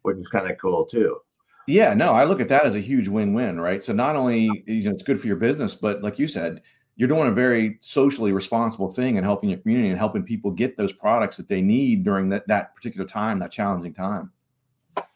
[0.03, 1.19] which is kind of cool too.
[1.67, 3.83] Yeah, no, I look at that as a huge win-win, right?
[3.83, 6.63] So not only you know, it's good for your business, but like you said,
[6.95, 10.77] you're doing a very socially responsible thing and helping your community and helping people get
[10.77, 14.31] those products that they need during that, that particular time, that challenging time.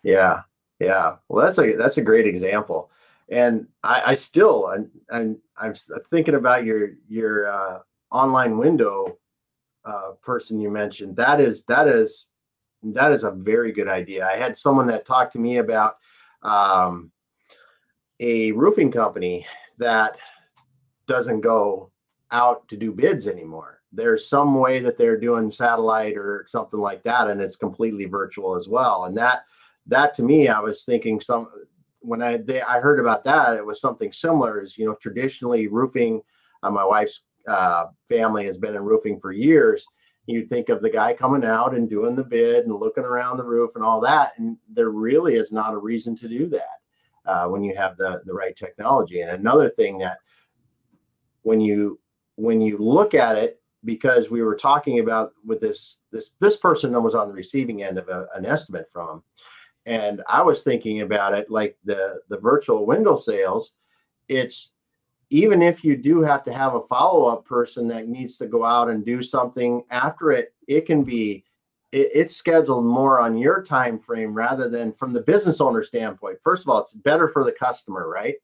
[0.03, 0.43] Yeah.
[0.81, 1.17] Yeah.
[1.29, 2.91] Well, that's a, that's a great example.
[3.29, 5.75] And I, I still, I'm, I'm, I'm
[6.11, 7.79] thinking about your, your, uh,
[8.11, 9.17] online window,
[9.85, 11.17] uh, person you mentioned.
[11.17, 12.31] That is, that is,
[12.83, 14.27] that is a very good idea.
[14.27, 15.97] I had someone that talked to me about,
[16.43, 17.11] um,
[18.21, 19.47] a roofing company
[19.79, 20.17] that
[21.07, 21.91] doesn't go
[22.31, 23.81] out to do bids anymore.
[23.93, 28.55] There's some way that they're doing satellite or something like that, and it's completely virtual
[28.55, 29.05] as well.
[29.05, 29.43] And that
[29.87, 31.49] that to me, I was thinking some
[32.01, 34.63] when I they, I heard about that, it was something similar.
[34.63, 36.23] Is you know traditionally roofing.
[36.63, 39.87] Uh, my wife's uh, family has been in roofing for years.
[40.27, 43.45] You think of the guy coming out and doing the bid and looking around the
[43.45, 46.79] roof and all that, and there really is not a reason to do that
[47.27, 49.23] uh, when you have the the right technology.
[49.23, 50.19] And another thing that
[51.43, 51.99] when you
[52.37, 56.93] when you look at it because we were talking about with this this this person
[56.93, 59.23] that was on the receiving end of a, an estimate from
[59.87, 63.73] and i was thinking about it like the the virtual window sales
[64.29, 64.73] it's
[65.31, 68.91] even if you do have to have a follow-up person that needs to go out
[68.91, 71.45] and do something after it it can be
[71.93, 76.39] it, it's scheduled more on your time frame rather than from the business owner standpoint
[76.43, 78.35] first of all it's better for the customer right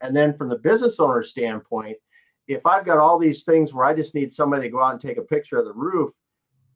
[0.00, 1.96] and then from the business owner standpoint
[2.48, 5.00] if I've got all these things where I just need somebody to go out and
[5.00, 6.12] take a picture of the roof,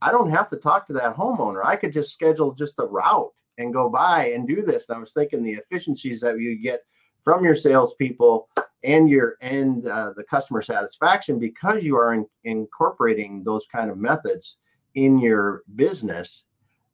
[0.02, 1.64] I don't have to talk to that homeowner.
[1.64, 4.88] I could just schedule just a route and go by and do this.
[4.88, 6.80] And I was thinking the efficiencies that you get
[7.22, 8.48] from your salespeople
[8.83, 13.98] and your and uh, the customer satisfaction because you are in, incorporating those kind of
[13.98, 14.56] methods
[14.94, 16.44] in your business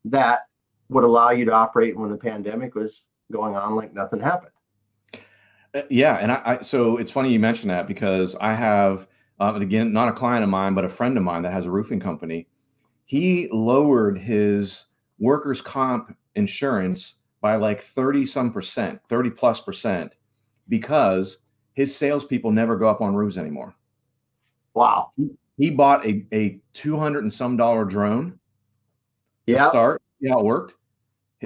[0.05, 0.43] that
[0.89, 4.53] would allow you to operate when the pandemic was going on like nothing happened.
[5.75, 9.07] Uh, yeah, and I, I, so it's funny you mentioned that because I have,
[9.41, 11.67] uh, and again, not a client of mine, but a friend of mine that has
[11.67, 12.49] a roofing company.
[13.05, 14.87] He lowered his
[15.19, 20.13] workers' comp insurance by like thirty some percent, thirty plus percent,
[20.69, 21.39] because
[21.75, 23.73] his salespeople never go up on roofs anymore.
[24.75, 25.13] Wow.
[25.57, 28.41] He, bought a, a two hundred and some dollar drone.
[29.47, 29.69] Yeah.
[29.69, 30.03] Start.
[30.19, 30.75] Yeah, it worked.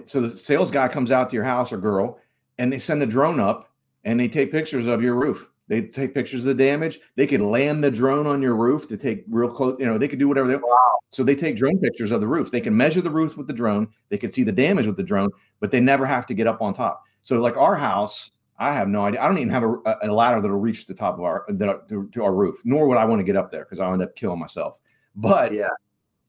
[0.07, 2.19] So the sales guy comes out to your house or girl,
[2.57, 3.71] and they send a drone up
[4.05, 5.50] and they take pictures of your roof.
[5.71, 6.99] They take pictures of the damage.
[7.15, 9.77] They could land the drone on your roof to take real close.
[9.79, 10.65] You know, they could do whatever they want.
[10.65, 10.99] Wow.
[11.13, 12.51] So they take drone pictures of the roof.
[12.51, 13.87] They can measure the roof with the drone.
[14.09, 15.31] They can see the damage with the drone,
[15.61, 17.05] but they never have to get up on top.
[17.23, 19.23] So, like our house, I have no idea.
[19.23, 22.09] I don't even have a, a ladder that'll reach the top of our that, to,
[22.15, 22.57] to our roof.
[22.65, 24.81] Nor would I want to get up there because I'll end up killing myself.
[25.15, 25.69] But yeah,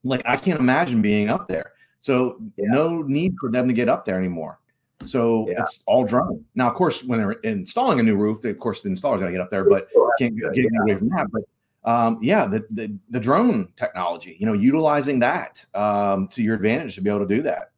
[0.03, 1.71] like I can't imagine being up there.
[1.99, 2.67] So yeah.
[2.69, 4.59] no need for them to get up there anymore.
[5.05, 5.61] So yeah.
[5.61, 6.45] it's all drone.
[6.55, 9.27] Now, of course, when they're installing a new roof, they, of course, the installer's got
[9.27, 9.87] to get up there, but
[10.17, 10.65] can't get yeah.
[10.83, 11.27] away from that.
[11.31, 11.43] But
[11.83, 16.95] um, yeah, the, the, the drone technology, you know, utilizing that um, to your advantage
[16.95, 17.71] to be able to do that.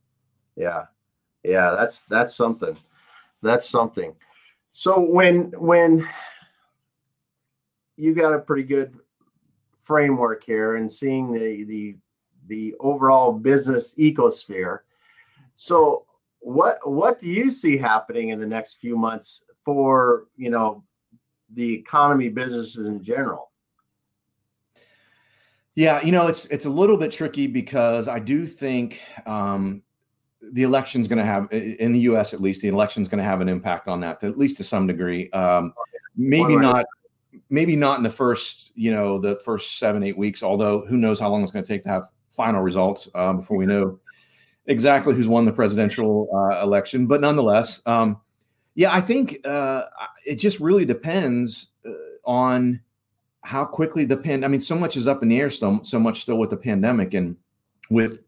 [0.55, 0.85] Yeah,
[1.43, 2.77] yeah, that's that's something.
[3.41, 4.13] That's something.
[4.69, 6.07] So when when
[7.95, 8.93] you got a pretty good
[9.79, 11.95] framework here and seeing the the
[12.47, 14.79] the overall business ecosphere.
[15.55, 16.05] So
[16.43, 20.83] what what do you see happening in the next few months for you know
[21.53, 23.51] the economy businesses in general?
[25.75, 29.81] Yeah you know it's it's a little bit tricky because i do think um,
[30.51, 33.41] the election's going to have in the us at least the election's going to have
[33.41, 35.31] an impact on that at least to some degree.
[35.31, 35.73] Um,
[36.15, 36.85] maybe not
[37.49, 41.19] maybe not in the first you know the first seven eight weeks although who knows
[41.19, 43.99] how long it's going to take to have final results um, before we know
[44.65, 48.19] exactly who's won the presidential uh, election, but nonetheless, um,
[48.75, 49.85] yeah, I think uh,
[50.25, 51.91] it just really depends uh,
[52.25, 52.81] on
[53.41, 54.43] how quickly the pan.
[54.43, 55.49] I mean, so much is up in the air.
[55.49, 57.37] So so much still with the pandemic and
[57.89, 58.23] with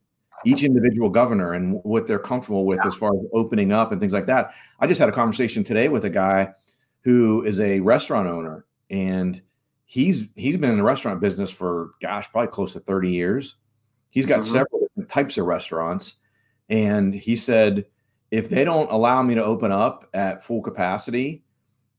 [0.45, 2.87] each individual governor and what they're comfortable with yeah.
[2.87, 4.53] as far as opening up and things like that.
[4.79, 6.53] I just had a conversation today with a guy
[7.01, 9.41] who is a restaurant owner and
[9.85, 13.55] he's he's been in the restaurant business for gosh probably close to 30 years
[14.09, 14.51] he's got mm-hmm.
[14.51, 16.15] several different types of restaurants
[16.69, 17.85] and he said
[18.31, 21.43] if they don't allow me to open up at full capacity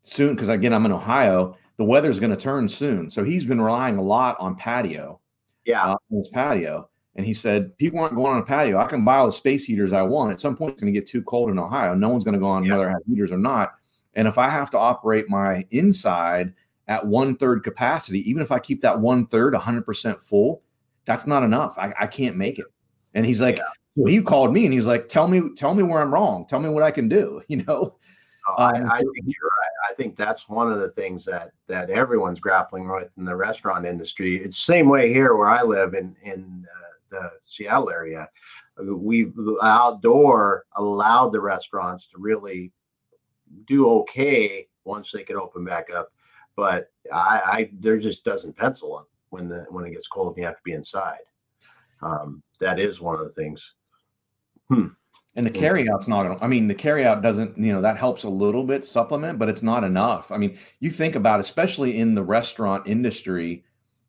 [0.04, 3.60] soon because again i'm in ohio the weather's going to turn soon so he's been
[3.60, 5.20] relying a lot on patio
[5.64, 8.86] yeah uh, on his patio and he said people aren't going on a patio i
[8.86, 11.08] can buy all the space heaters i want at some point it's going to get
[11.08, 12.72] too cold in ohio no one's going to go on yeah.
[12.72, 13.74] whether i have heaters or not
[14.14, 16.52] and if i have to operate my inside
[16.88, 20.62] at one third capacity, even if I keep that one third 100% full,
[21.04, 21.76] that's not enough.
[21.78, 22.66] I, I can't make it.
[23.14, 23.64] And he's like, yeah.
[23.96, 26.46] Well, he called me and he's like, tell me, tell me where I'm wrong.
[26.46, 27.42] Tell me what I can do.
[27.48, 27.96] You know?
[28.48, 29.90] Oh, I, um, I, think you're right.
[29.90, 33.84] I think that's one of the things that that everyone's grappling with in the restaurant
[33.84, 34.36] industry.
[34.36, 38.28] It's the same way here where I live in in uh, the Seattle area.
[38.78, 42.72] We've outdoor allowed the restaurants to really
[43.66, 46.12] do okay once they can open back up
[46.56, 50.44] but I, I there just doesn't pencil when the when it gets cold and you
[50.46, 51.20] have to be inside.
[52.02, 53.74] Um, that is one of the things.
[54.68, 54.88] Hmm.
[55.36, 55.64] And the hmm.
[55.64, 56.42] carryout's not.
[56.42, 57.58] I mean, the carryout doesn't.
[57.58, 60.32] You know, that helps a little bit supplement, but it's not enough.
[60.32, 63.64] I mean, you think about, especially in the restaurant industry,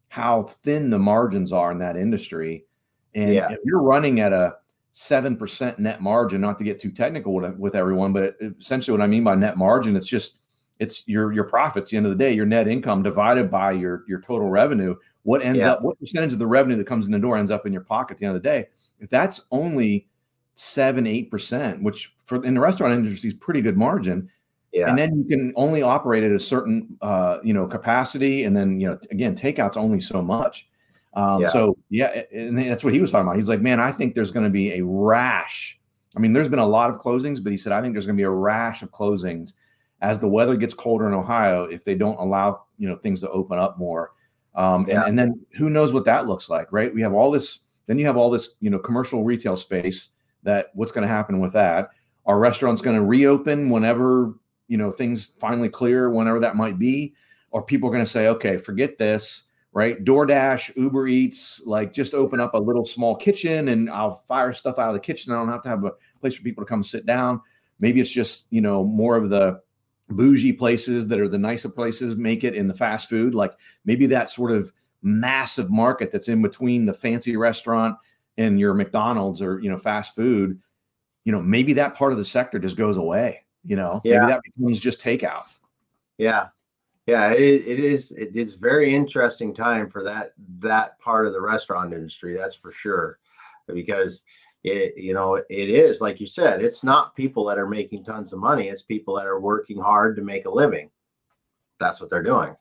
[0.09, 2.65] how thin the margins are in that industry,
[3.13, 3.51] and yeah.
[3.51, 4.55] if you're running at a
[4.93, 9.03] seven percent net margin, not to get too technical with, with everyone, but essentially what
[9.03, 10.39] I mean by net margin, it's just
[10.79, 11.91] it's your your profits.
[11.91, 14.95] the end of the day, your net income divided by your your total revenue.
[15.23, 15.73] What ends yeah.
[15.73, 15.81] up?
[15.81, 18.13] What percentage of the revenue that comes in the door ends up in your pocket
[18.13, 18.67] at the end of the day?
[18.99, 20.07] If that's only
[20.57, 24.29] seven eight percent, which for in the restaurant industry is pretty good margin.
[24.73, 24.89] Yeah.
[24.89, 28.79] And then you can only operate at a certain uh, you know capacity, and then
[28.79, 30.67] you know again takeout's only so much.
[31.13, 31.47] Um, yeah.
[31.47, 33.37] So yeah, and that's what he was talking about.
[33.37, 35.79] He's like, man, I think there's going to be a rash.
[36.15, 38.17] I mean, there's been a lot of closings, but he said I think there's going
[38.17, 39.53] to be a rash of closings
[40.01, 43.29] as the weather gets colder in Ohio, if they don't allow you know things to
[43.29, 44.11] open up more,
[44.55, 45.01] um, yeah.
[45.01, 46.93] and, and, then who knows what that looks like, right?
[46.93, 47.59] We have all this.
[47.87, 50.09] Then you have all this you know commercial retail space.
[50.47, 51.89] That what's going to happen with that?
[52.25, 54.33] Are restaurants going to reopen whenever
[54.69, 57.13] you know things finally clear, whenever that might be?
[57.51, 60.01] Or people are going to say, okay, forget this, right?
[60.03, 64.79] DoorDash, Uber Eats, like just open up a little small kitchen and I'll fire stuff
[64.79, 65.33] out of the kitchen.
[65.33, 67.41] I don't have to have a place for people to come sit down.
[67.79, 69.61] Maybe it's just you know more of the
[70.09, 73.51] bougie places that are the nicer places make it in the fast food like
[73.83, 77.97] maybe that sort of massive market that's in between the fancy restaurant
[78.37, 80.59] and your mcdonald's or you know fast food
[81.25, 84.01] you know maybe that part of the sector just goes away you know?
[84.03, 84.19] Yeah.
[84.19, 85.45] maybe that becomes just takeout.
[86.17, 86.47] Yeah.
[87.05, 91.41] Yeah it, it is it, it's very interesting time for that that part of the
[91.41, 93.19] restaurant industry that's for sure.
[93.67, 94.23] Because
[94.63, 98.33] it you know it is like you said it's not people that are making tons
[98.33, 100.89] of money it's people that are working hard to make a living.
[101.79, 102.55] That's what they're doing.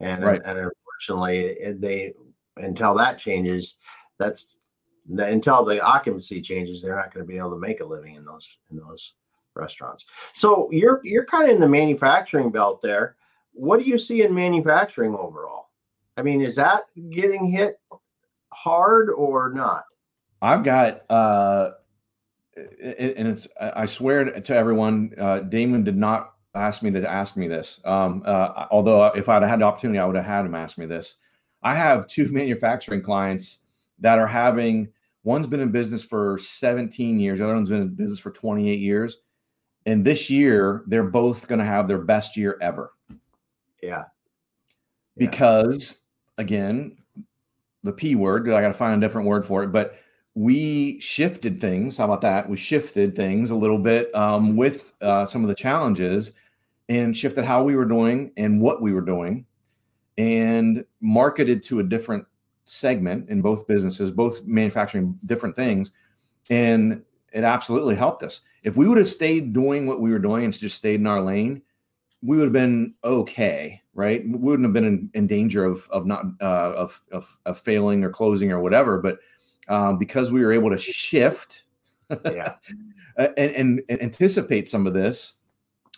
[0.00, 0.42] And right.
[0.44, 2.14] and, unfortunately they
[2.56, 3.76] until that changes
[4.18, 4.58] that's
[5.08, 8.24] until the occupancy changes they're not going to be able to make a living in
[8.24, 9.14] those in those
[9.54, 13.16] restaurants so you're you're kind of in the manufacturing belt there
[13.52, 15.70] what do you see in manufacturing overall
[16.16, 17.80] i mean is that getting hit
[18.52, 19.84] hard or not
[20.42, 21.70] I've got, uh,
[22.56, 27.48] and it's, I swear to everyone, uh, Damon did not ask me to ask me
[27.48, 27.80] this.
[27.84, 30.86] Um, uh, although if I'd had the opportunity, I would have had him ask me
[30.86, 31.16] this.
[31.62, 33.60] I have two manufacturing clients
[33.98, 34.88] that are having,
[35.26, 38.78] one's been in business for 17 years, the other one's been in business for 28
[38.78, 39.18] years.
[39.84, 42.92] And this year, they're both going to have their best year ever.
[43.82, 44.04] Yeah.
[45.16, 46.00] Because
[46.38, 46.96] again,
[47.82, 49.98] the P word, I got to find a different word for it, but
[50.34, 51.98] we shifted things.
[51.98, 52.48] How about that?
[52.48, 56.32] We shifted things a little bit um, with uh, some of the challenges
[56.88, 59.44] and shifted how we were doing and what we were doing
[60.18, 62.26] and marketed to a different
[62.66, 65.92] segment in both businesses, both manufacturing different things.
[66.50, 67.02] And
[67.32, 68.42] it absolutely helped us.
[68.62, 71.22] If we would have stayed doing what we were doing and just stayed in our
[71.22, 71.62] lane,
[72.22, 74.22] we would have been okay, right?
[74.26, 78.02] We wouldn't have been in, in danger of of not uh, of, of of failing
[78.04, 78.98] or closing or whatever.
[78.98, 79.18] But
[79.68, 81.64] um, because we were able to shift
[82.24, 82.54] yeah.
[83.16, 85.34] and, and, and, anticipate some of this.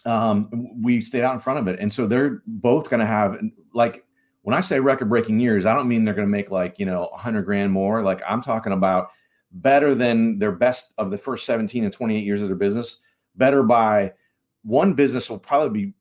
[0.04, 0.48] Um,
[0.80, 3.38] we stayed out in front of it, and so they're both going to have
[3.74, 4.04] like
[4.48, 6.86] when I say record breaking years, I don't mean they're going to make like you
[6.86, 8.02] know a hundred grand more.
[8.02, 9.10] Like I'm talking about
[9.52, 12.96] better than their best of the first 17 and 28 years of their business.
[13.36, 14.14] Better by
[14.62, 15.92] one business will probably be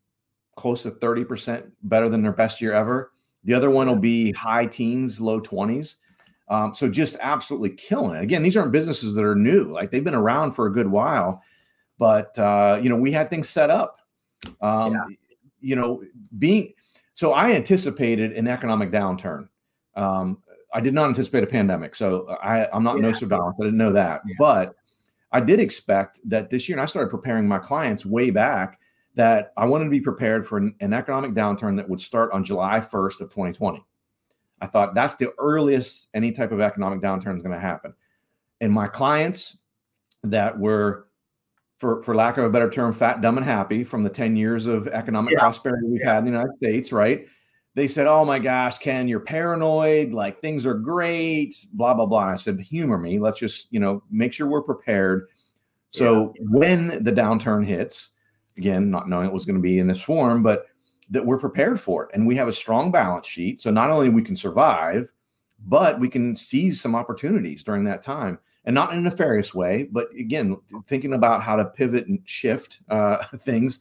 [0.56, 3.12] close to 30% better than their best year ever
[3.43, 5.98] The other one will be high teens, low 20s.
[6.48, 8.24] Um, so just absolutely killing it.
[8.24, 11.43] Again, these aren't businesses that are new; like they've been around for a good while.
[11.98, 13.98] But uh, you know, we had things set up.
[14.62, 15.04] Um, yeah.
[15.60, 16.02] You know,
[16.39, 16.72] being
[17.18, 19.47] so I anticipated an economic downturn.
[19.95, 20.38] Um,
[20.72, 23.07] I did not anticipate a pandemic, so I, I'm not yeah.
[23.07, 23.55] Nostradamus.
[23.59, 24.36] I didn't know that, yeah.
[24.38, 24.76] but
[25.32, 28.80] I did expect that this year, and I started preparing my clients way back
[29.15, 32.43] that I wanted to be prepared for an, an economic downturn that would start on
[32.43, 33.84] July 1st of 2020.
[34.61, 37.95] I thought that's the earliest any type of economic downturn is going to happen.
[38.61, 39.57] And my clients
[40.22, 41.07] that were,
[41.78, 44.65] for, for lack of a better term, fat, dumb, and happy from the 10 years
[44.65, 45.39] of economic yeah.
[45.39, 46.15] prosperity we've yeah.
[46.15, 47.28] had in the United States, right?
[47.75, 50.11] They said, Oh my gosh, Ken, you're paranoid.
[50.11, 52.23] Like things are great, blah, blah, blah.
[52.23, 53.19] And I said, Humor me.
[53.19, 55.28] Let's just, you know, make sure we're prepared.
[55.91, 56.45] So yeah.
[56.49, 58.11] when the downturn hits,
[58.57, 60.65] again, not knowing it was going to be in this form, but
[61.09, 63.61] that we're prepared for it and we have a strong balance sheet.
[63.61, 65.11] So not only we can survive,
[65.59, 69.88] but we can seize some opportunities during that time and not in a nefarious way,
[69.89, 70.57] but again,
[70.88, 73.80] thinking about how to pivot and shift uh, things.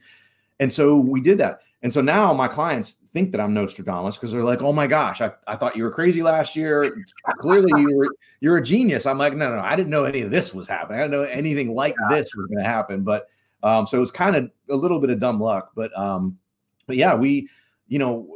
[0.60, 1.60] And so we did that.
[1.82, 5.20] And so now my clients think that I'm Nostradamus because they're like, "Oh my gosh,
[5.20, 7.04] I, I thought you were crazy last year.
[7.38, 8.08] Clearly, you were
[8.40, 10.66] you're a genius." I'm like, "No, no, no, I didn't know any of this was
[10.66, 11.00] happening.
[11.00, 13.28] I didn't know anything like this was going to happen." But
[13.62, 15.72] um, so it was kind of a little bit of dumb luck.
[15.74, 16.38] But um,
[16.86, 17.48] but yeah, we,
[17.88, 18.26] you know,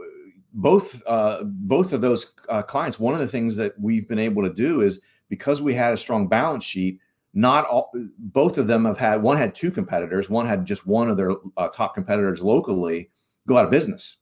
[0.53, 3.01] both uh, both of those uh, clients.
[3.01, 5.01] One of the things that we've been able to do is
[5.31, 7.01] because we had a strong balance sheet.
[7.33, 9.23] Not all, both of them have had.
[9.23, 10.29] One had two competitors.
[10.29, 13.09] One had just one of their uh, top competitors locally
[13.47, 14.17] go out of business.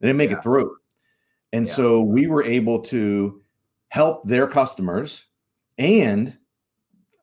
[0.00, 0.38] They didn't make yeah.
[0.38, 0.76] it through,
[1.52, 1.72] and yeah.
[1.72, 3.40] so we were able to
[3.88, 5.24] help their customers
[5.78, 6.36] and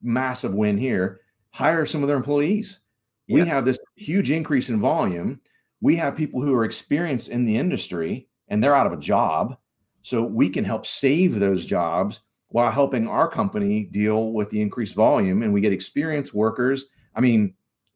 [0.01, 1.19] massive win here
[1.51, 2.79] hire some of their employees.
[3.27, 5.39] We have this huge increase in volume
[5.81, 9.57] we have people who are experienced in the industry and they're out of a job.
[10.01, 14.95] So we can help save those jobs while helping our company deal with the increased
[14.95, 15.43] volume.
[15.43, 16.87] And we get experienced workers.
[17.15, 17.53] I mean,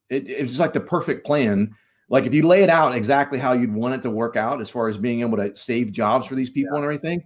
[0.09, 1.75] it, it's like the perfect plan.
[2.09, 4.69] Like if you lay it out exactly how you'd want it to work out, as
[4.69, 6.77] far as being able to save jobs for these people yeah.
[6.77, 7.23] and everything,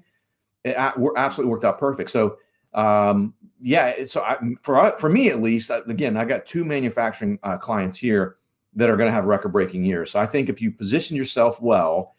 [0.64, 2.10] it absolutely worked out perfect.
[2.10, 2.38] So,
[2.74, 4.06] um, yeah.
[4.06, 8.38] So I, for for me at least, again, I got two manufacturing uh, clients here
[8.76, 10.12] that are going to have record breaking years.
[10.12, 12.14] So I think if you position yourself well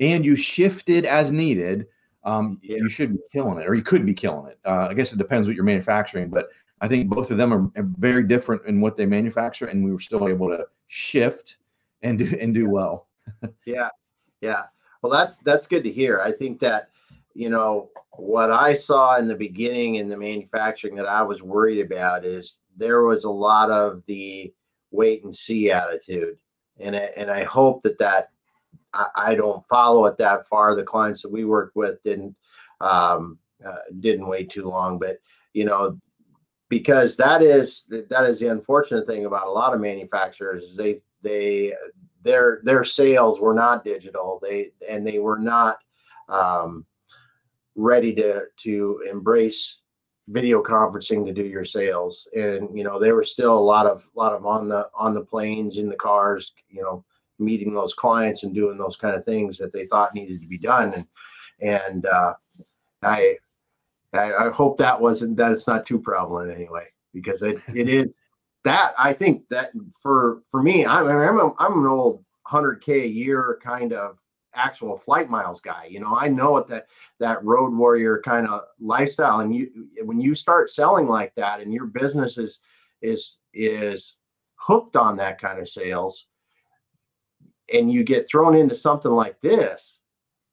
[0.00, 1.86] and you shifted as needed,
[2.24, 2.78] um, yeah.
[2.78, 4.58] you should be killing it, or you could be killing it.
[4.64, 6.48] Uh, I guess it depends what you're manufacturing, but
[6.80, 10.00] I think both of them are very different in what they manufacture, and we were
[10.00, 11.58] still able to shift
[12.02, 13.08] and do and do well.
[13.64, 13.88] yeah,
[14.40, 14.62] yeah.
[15.02, 16.20] Well, that's that's good to hear.
[16.20, 16.90] I think that
[17.34, 21.80] you know what I saw in the beginning in the manufacturing that I was worried
[21.80, 24.52] about is there was a lot of the
[24.90, 26.36] wait and see attitude.
[26.78, 28.30] And I, and I hope that that
[28.92, 30.74] I, I don't follow it that far.
[30.74, 32.34] The clients that we worked with didn't
[32.80, 35.18] um, uh, didn't wait too long, but
[35.52, 35.98] you know
[36.70, 41.74] because that is that is the unfortunate thing about a lot of manufacturers they they
[42.22, 45.78] their their sales were not digital they and they were not
[46.28, 46.86] um,
[47.74, 49.80] ready to to embrace
[50.28, 54.08] video conferencing to do your sales and you know there were still a lot of
[54.14, 57.04] lot of on the on the planes in the cars you know
[57.40, 60.58] meeting those clients and doing those kind of things that they thought needed to be
[60.58, 61.06] done and
[61.60, 62.34] and uh,
[63.02, 63.36] I,
[64.12, 68.18] I i hope that wasn't that it's not too prevalent anyway because it, it is
[68.64, 73.08] that i think that for for me i'm i'm, a, I'm an old 100k a
[73.08, 74.18] year kind of
[74.54, 75.86] actual flight miles guy.
[75.88, 76.86] You know, I know what that
[77.18, 79.40] that road warrior kind of lifestyle.
[79.40, 79.70] And you
[80.04, 82.60] when you start selling like that and your business is
[83.02, 84.16] is is
[84.56, 86.26] hooked on that kind of sales
[87.72, 90.00] and you get thrown into something like this,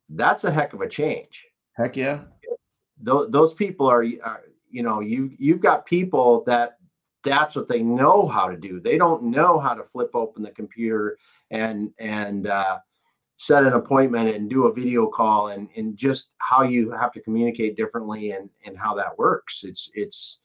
[0.09, 1.45] that's a heck of a change.
[1.73, 2.21] Heck yeah.
[2.99, 6.77] Those, those people are, are you know, you you've got people that
[7.23, 8.79] that's what they know how to do.
[8.79, 11.17] They don't know how to flip open the computer
[11.51, 12.79] and and uh,
[13.37, 17.21] set an appointment and do a video call and and just how you have to
[17.21, 20.39] communicate differently and and how that works it's it's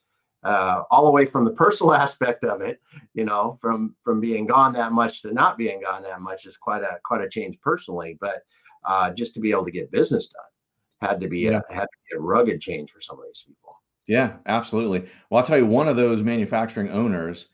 [0.45, 2.80] uh, all the way from the personal aspect of it
[3.14, 6.57] you know from from being gone that much to not being gone that much is
[6.57, 8.43] quite a quite a change personally but
[8.84, 11.61] uh, just to be able to get business done had to be yeah.
[11.70, 15.40] a had to be a rugged change for some of these people yeah absolutely well
[15.40, 17.49] i'll tell you one of those manufacturing owners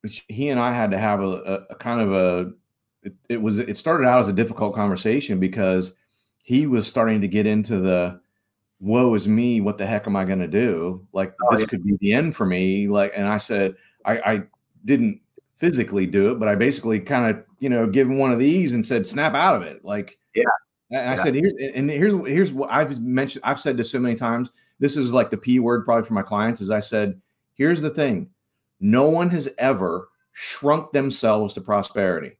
[0.00, 2.52] which he and i had to have a, a, a kind of a
[3.02, 5.94] it, it was it started out as a difficult conversation because
[6.42, 8.20] he was starting to get into the
[8.84, 11.66] woe is me what the heck am i going to do like oh, this yeah.
[11.66, 13.74] could be the end for me like and i said
[14.04, 14.42] I, I
[14.84, 15.20] didn't
[15.56, 18.74] physically do it but i basically kind of you know give him one of these
[18.74, 20.44] and said snap out of it like yeah
[20.90, 23.44] And I said, here's and here's here's what I've mentioned.
[23.44, 24.50] I've said this so many times.
[24.78, 26.60] This is like the P word probably for my clients.
[26.60, 27.20] Is I said,
[27.54, 28.28] here's the thing:
[28.80, 32.38] no one has ever shrunk themselves to prosperity.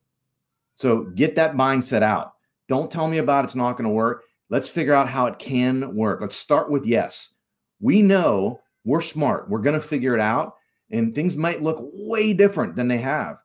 [0.76, 2.34] So get that mindset out.
[2.68, 4.24] Don't tell me about it's not going to work.
[4.54, 6.20] Let's figure out how it can work.
[6.20, 7.30] Let's start with yes.
[7.80, 9.50] We know we're smart.
[9.50, 10.54] We're going to figure it out,
[10.92, 13.38] and things might look way different than they have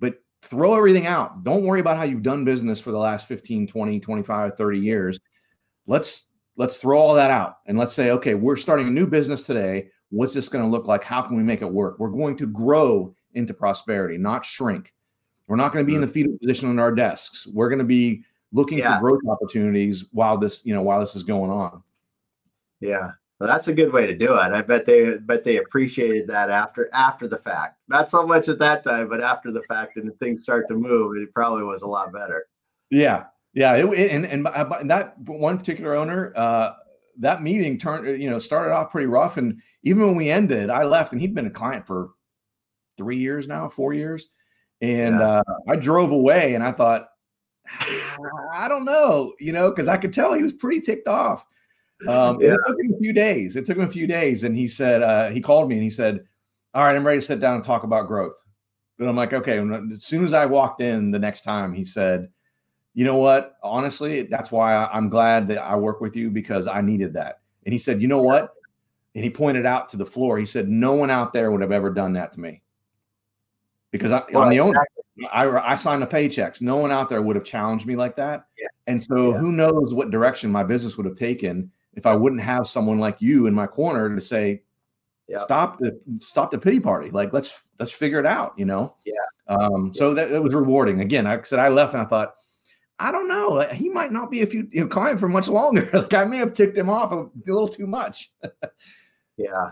[0.00, 1.44] But throw everything out.
[1.44, 5.20] Don't worry about how you've done business for the last 15, 20, 25, 30 years.
[5.86, 9.46] Let's let's throw all that out and let's say, okay, we're starting a new business
[9.46, 9.86] today.
[10.10, 11.04] What's this going to look like?
[11.04, 12.00] How can we make it work?
[12.00, 14.92] We're going to grow into prosperity, not shrink.
[15.46, 16.06] We're not going to be in mm.
[16.06, 17.46] the fetal position on our desks.
[17.46, 18.24] We're going to be
[18.56, 18.98] looking yeah.
[18.98, 21.82] for growth opportunities while this, you know, while this is going on.
[22.80, 23.12] Yeah.
[23.38, 24.52] Well, that's a good way to do it.
[24.52, 27.78] I bet they bet they appreciated that after after the fact.
[27.86, 31.18] Not so much at that time, but after the fact, and things start to move,
[31.18, 32.46] it probably was a lot better.
[32.90, 34.46] Yeah, yeah, it, and and
[34.90, 36.72] that one particular owner, uh,
[37.18, 40.84] that meeting turned you know started off pretty rough, and even when we ended, I
[40.84, 42.12] left, and he'd been a client for
[42.96, 44.30] three years now, four years,
[44.80, 45.40] and yeah.
[45.40, 47.08] uh, I drove away, and I thought,
[48.52, 51.44] I don't know, you know, because I could tell he was pretty ticked off.
[52.08, 52.54] Um, yeah.
[52.54, 53.56] It took him a few days.
[53.56, 55.90] It took him a few days, and he said uh, he called me and he
[55.90, 56.24] said,
[56.74, 58.36] "All right, I'm ready to sit down and talk about growth."
[58.98, 59.58] And I'm like, "Okay."
[59.92, 62.28] As soon as I walked in the next time, he said,
[62.92, 63.56] "You know what?
[63.62, 67.72] Honestly, that's why I'm glad that I work with you because I needed that." And
[67.72, 68.52] he said, "You know what?"
[69.14, 70.38] And he pointed out to the floor.
[70.38, 72.62] He said, "No one out there would have ever done that to me
[73.90, 74.86] because I, am the owner.
[75.32, 76.60] I, I signed the paychecks.
[76.60, 78.46] No one out there would have challenged me like that.
[78.58, 78.68] Yeah.
[78.86, 79.38] And so, yeah.
[79.38, 83.16] who knows what direction my business would have taken if I wouldn't have someone like
[83.20, 84.62] you in my corner to say,
[85.28, 85.40] yep.
[85.40, 87.10] stop the stop the pity party.
[87.10, 88.94] Like let's let's figure it out, you know?
[89.04, 89.14] Yeah.
[89.48, 91.00] Um, so that, that was rewarding.
[91.00, 92.34] Again, I said I left and I thought,
[92.98, 93.60] I don't know.
[93.72, 95.88] He might not be a few you know, client for much longer.
[95.92, 98.32] like I may have ticked him off a little too much.
[99.36, 99.70] yeah.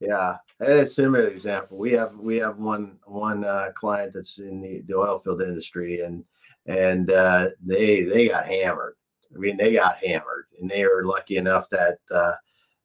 [0.00, 0.36] Yeah.
[0.60, 1.78] a similar example.
[1.78, 6.00] We have we have one one uh, client that's in the, the oil field industry
[6.00, 6.24] and
[6.66, 8.96] and uh, they they got hammered
[9.34, 12.32] I mean, they got hammered, and they are lucky enough that uh,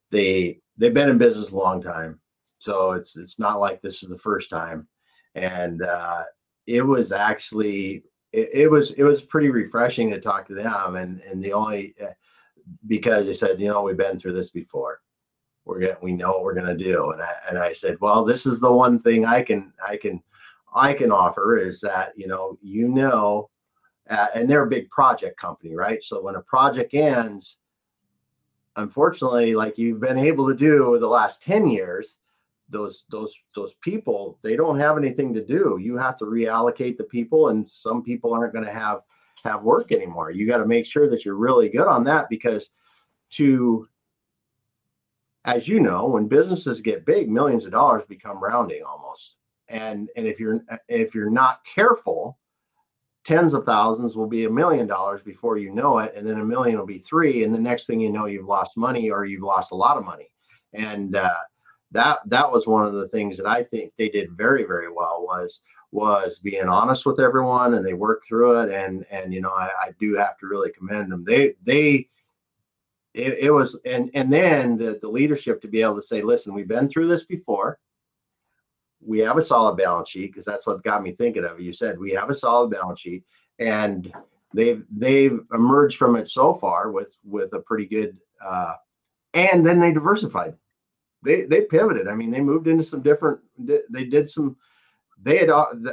[0.09, 2.19] they they've been in business a long time,
[2.57, 4.87] so it's it's not like this is the first time,
[5.35, 6.23] and uh,
[6.65, 11.21] it was actually it, it, was it was pretty refreshing to talk to them, and
[11.21, 12.07] and the only uh,
[12.87, 15.01] because they said, you know, we've been through this before,
[15.69, 18.45] we're gonna we know what we're gonna do, and I and I said, well, this
[18.45, 20.21] is the one thing I can I can
[20.73, 23.49] I can offer is that you know you know
[24.09, 26.01] uh, and they're a big project company, right?
[26.03, 27.57] So when a project ends,
[28.75, 32.15] unfortunately, like you've been able to do over the last 10 years,
[32.71, 35.79] those those those people they don't have anything to do.
[35.81, 39.01] You have to reallocate the people, and some people aren't going to have
[39.43, 40.31] have work anymore.
[40.31, 42.69] You got to make sure that you're really good on that because
[43.31, 43.87] to
[45.55, 49.35] as you know, when businesses get big, millions of dollars become rounding almost.
[49.67, 52.37] And and if you're if you're not careful,
[53.23, 56.45] tens of thousands will be a million dollars before you know it and then a
[56.45, 59.43] million will be three and the next thing you know you've lost money or you've
[59.43, 60.29] lost a lot of money.
[60.73, 61.41] And uh,
[61.91, 65.23] that that was one of the things that i think they did very very well
[65.25, 68.71] was was being honest with everyone and they worked through it.
[68.71, 71.23] And and you know i, I do have to really commend them.
[71.23, 72.07] They they
[73.13, 76.53] it, it was and and then the the leadership to be able to say listen
[76.53, 77.79] we've been through this before
[79.01, 81.63] we have a solid balance sheet because that's what got me thinking of it.
[81.63, 83.23] You said we have a solid balance sheet,
[83.59, 84.11] and
[84.53, 88.17] they've they've emerged from it so far with with a pretty good.
[88.45, 88.73] Uh,
[89.33, 90.55] and then they diversified.
[91.23, 92.07] They they pivoted.
[92.07, 93.39] I mean, they moved into some different.
[93.57, 94.57] They did some.
[95.21, 95.49] They had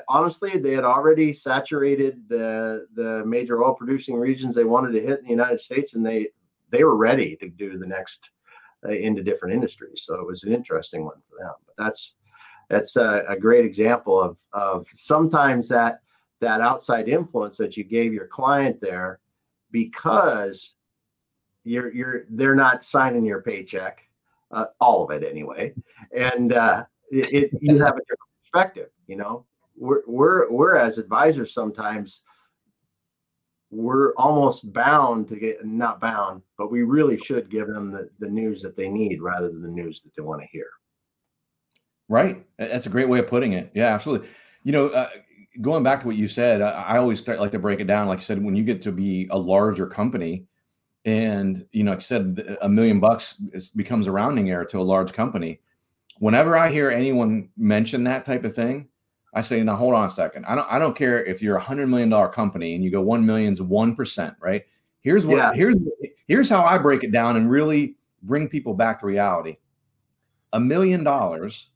[0.08, 5.18] honestly they had already saturated the the major oil producing regions they wanted to hit
[5.18, 6.28] in the United States, and they
[6.70, 8.30] they were ready to do the next
[8.84, 10.02] uh, into different industries.
[10.04, 11.54] So it was an interesting one for them.
[11.66, 12.14] But that's
[12.68, 16.00] that's a, a great example of of sometimes that
[16.40, 19.20] that outside influence that you gave your client there
[19.70, 20.74] because
[21.64, 24.02] you're you're they're not signing your paycheck
[24.52, 25.72] uh, all of it anyway
[26.14, 29.44] and uh, it, it, you have a different perspective you know
[29.76, 32.20] we're we're we're as advisors sometimes
[33.70, 38.28] we're almost bound to get not bound but we really should give them the, the
[38.28, 40.68] news that they need rather than the news that they want to hear
[42.08, 42.44] Right.
[42.58, 43.70] That's a great way of putting it.
[43.74, 44.28] Yeah, absolutely.
[44.62, 45.10] You know, uh,
[45.60, 48.06] going back to what you said, I, I always start, like to break it down.
[48.08, 50.46] Like you said, when you get to be a larger company,
[51.04, 53.34] and you know, like you said, a million bucks
[53.76, 55.60] becomes a rounding error to a large company.
[56.18, 58.88] Whenever I hear anyone mention that type of thing,
[59.36, 60.46] I say, now hold on a second.
[60.46, 63.02] I don't I don't care if you're a hundred million dollar company and you go
[63.02, 64.64] one million's one percent, right?
[65.02, 65.52] Here's what yeah.
[65.52, 65.76] here's
[66.26, 69.58] here's how I break it down and really bring people back to reality.
[70.54, 71.68] A million dollars,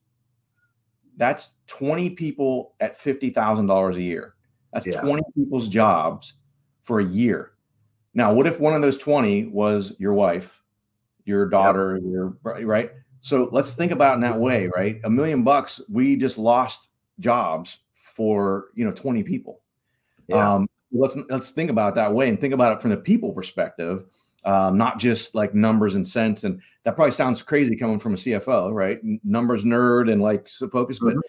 [1.18, 4.34] that's 20 people at $50,000 a year.
[4.72, 5.02] That's yeah.
[5.02, 6.34] 20 people's jobs
[6.82, 7.52] for a year.
[8.14, 10.62] Now, what if one of those 20 was your wife,
[11.26, 12.90] your daughter, your right?
[13.20, 14.98] So let's think about in that way, right?
[15.04, 16.88] A million bucks, we just lost
[17.20, 19.60] jobs for you know 20 people.
[20.28, 20.54] Yeah.
[20.54, 23.32] Um, let's let's think about it that way and think about it from the people
[23.32, 24.04] perspective,
[24.44, 26.44] um, not just like numbers and cents.
[26.44, 28.98] And that probably sounds crazy coming from a CFO, right?
[29.24, 31.16] Numbers nerd and like focus, mm-hmm.
[31.16, 31.24] but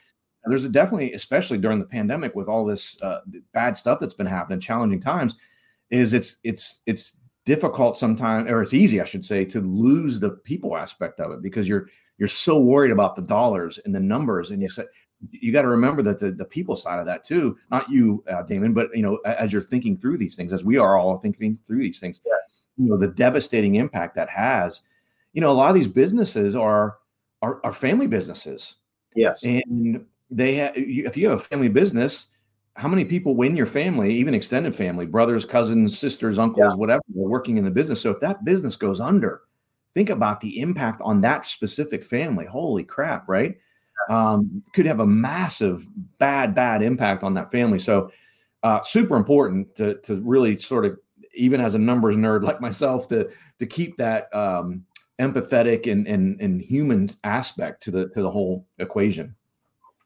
[0.45, 3.19] there's a definitely, especially during the pandemic, with all this uh,
[3.53, 5.35] bad stuff that's been happening, challenging times,
[5.89, 10.31] is it's it's it's difficult sometimes, or it's easy, I should say, to lose the
[10.31, 11.87] people aspect of it because you're
[12.17, 14.87] you're so worried about the dollars and the numbers, and you said
[15.29, 18.41] you got to remember that the, the people side of that too, not you, uh,
[18.43, 21.57] Damon, but you know, as you're thinking through these things, as we are all thinking
[21.67, 22.33] through these things, yeah.
[22.77, 24.81] you know, the devastating impact that has.
[25.33, 26.97] You know, a lot of these businesses are
[27.41, 28.75] are, are family businesses.
[29.15, 30.73] Yes, and they have.
[30.75, 32.27] If you have a family business,
[32.75, 36.75] how many people in your family, even extended family, brothers, cousins, sisters, uncles, yeah.
[36.75, 38.01] whatever, are working in the business?
[38.01, 39.41] So if that business goes under,
[39.93, 42.45] think about the impact on that specific family.
[42.45, 43.57] Holy crap, right?
[44.11, 45.87] Um, could have a massive
[46.19, 47.79] bad, bad impact on that family.
[47.79, 48.11] So
[48.63, 50.99] uh, super important to to really sort of
[51.33, 54.85] even as a numbers nerd like myself to to keep that um,
[55.19, 59.35] empathetic and, and and human aspect to the to the whole equation.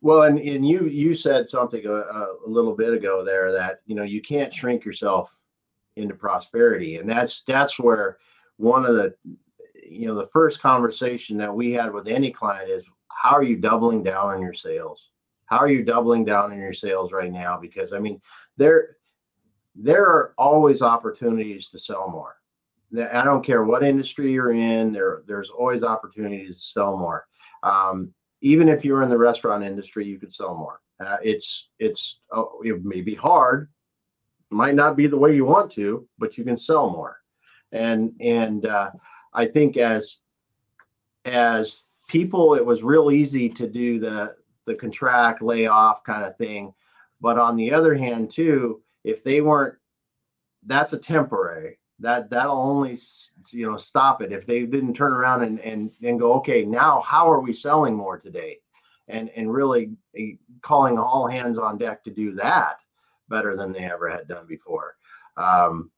[0.02, 3.96] Well, and, and you you said something a, a, little bit ago there that you
[3.96, 5.36] know you can't shrink yourself
[5.96, 8.18] into prosperity, and that's that's where
[8.58, 9.16] one of the
[9.84, 12.86] you know the first conversation that we had with any client is
[13.16, 15.10] how are you doubling down on your sales?
[15.46, 17.58] How are you doubling down on your sales right now?
[17.60, 18.22] Because I mean,
[18.58, 18.98] there
[19.76, 22.36] there are always opportunities to sell more.
[22.98, 24.92] I don't care what industry you're in.
[24.92, 27.28] There there's always opportunities to sell more.
[27.64, 30.82] Um, even if you're in the restaurant industry, you could sell more.
[31.00, 33.70] Uh, it's it's oh, it may be hard,
[34.50, 37.18] might not be the way you want to, but you can sell more.
[37.72, 38.92] And and uh,
[39.34, 40.20] I think as
[41.26, 44.36] as people, it was real easy to do the
[44.66, 46.74] the contract layoff kind of thing.
[47.22, 49.76] But on the other hand, too, if they weren't,
[50.66, 51.80] that's a temporary.
[52.00, 53.00] That that'll only
[53.52, 54.32] you know stop it.
[54.32, 57.96] If they didn't turn around and and and go okay now how are we selling
[57.96, 58.58] more today?
[59.08, 59.92] And and really
[60.62, 62.82] calling all hands on deck to do that
[63.30, 64.96] better than they ever had done before.
[65.38, 65.92] Um,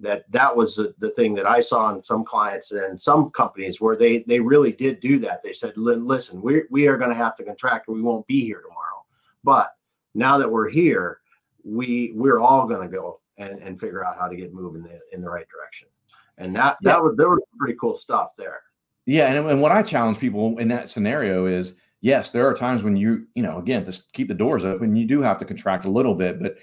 [0.00, 3.80] that that was the, the thing that i saw in some clients and some companies
[3.80, 7.16] where they they really did do that they said listen we, we are going to
[7.16, 9.04] have to contract or we won't be here tomorrow
[9.44, 9.72] but
[10.14, 11.20] now that we're here
[11.64, 14.88] we we're all going to go and, and figure out how to get moving in
[14.88, 15.88] the, in the right direction.
[16.36, 16.92] And that yeah.
[16.92, 18.62] that was there was pretty cool stuff there.
[19.06, 22.82] Yeah, and, and what I challenge people in that scenario is yes, there are times
[22.82, 25.86] when you you know again to keep the doors open, you do have to contract
[25.86, 26.56] a little bit, but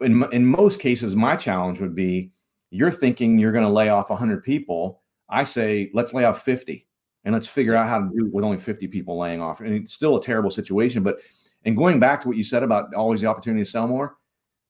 [0.00, 2.30] in in most cases, my challenge would be
[2.70, 5.02] you're thinking you're going to lay off 100 people.
[5.28, 6.86] I say let's lay off 50
[7.24, 9.60] and let's figure out how to do it with only 50 people laying off.
[9.60, 11.18] And it's still a terrible situation, but
[11.64, 14.16] and going back to what you said about always the opportunity to sell more,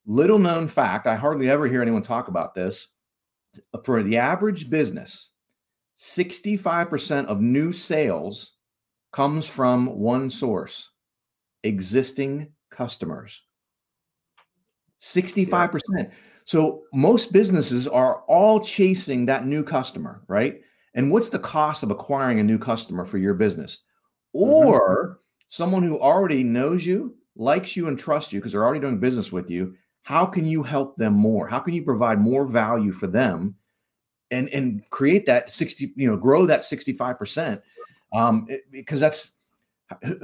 [0.08, 2.88] Little known fact, I hardly ever hear anyone talk about this.
[3.84, 5.30] For the average business,
[5.98, 8.52] 65% of new sales
[9.12, 10.92] comes from one source
[11.64, 13.42] existing customers.
[15.02, 15.80] 65%.
[15.96, 16.04] Yeah.
[16.46, 20.60] So most businesses are all chasing that new customer, right?
[20.94, 23.80] And what's the cost of acquiring a new customer for your business?
[24.34, 24.50] Mm-hmm.
[24.50, 28.98] Or someone who already knows you, likes you, and trusts you because they're already doing
[28.98, 29.74] business with you
[30.06, 33.56] how can you help them more how can you provide more value for them
[34.30, 37.60] and and create that 60 you know grow that 65%
[38.14, 39.32] um it, because that's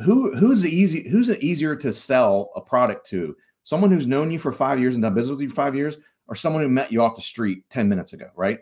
[0.05, 4.31] who who's the easy who's the easier to sell a product to someone who's known
[4.31, 5.97] you for five years and done business with you for five years
[6.29, 8.61] or someone who met you off the street 10 minutes ago right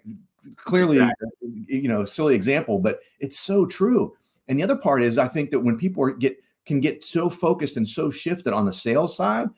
[0.57, 1.29] clearly exactly.
[1.69, 4.15] you know silly example but it's so true
[4.49, 6.37] and the other part is i think that when people get
[6.67, 9.49] can get so focused and so shifted on the sales side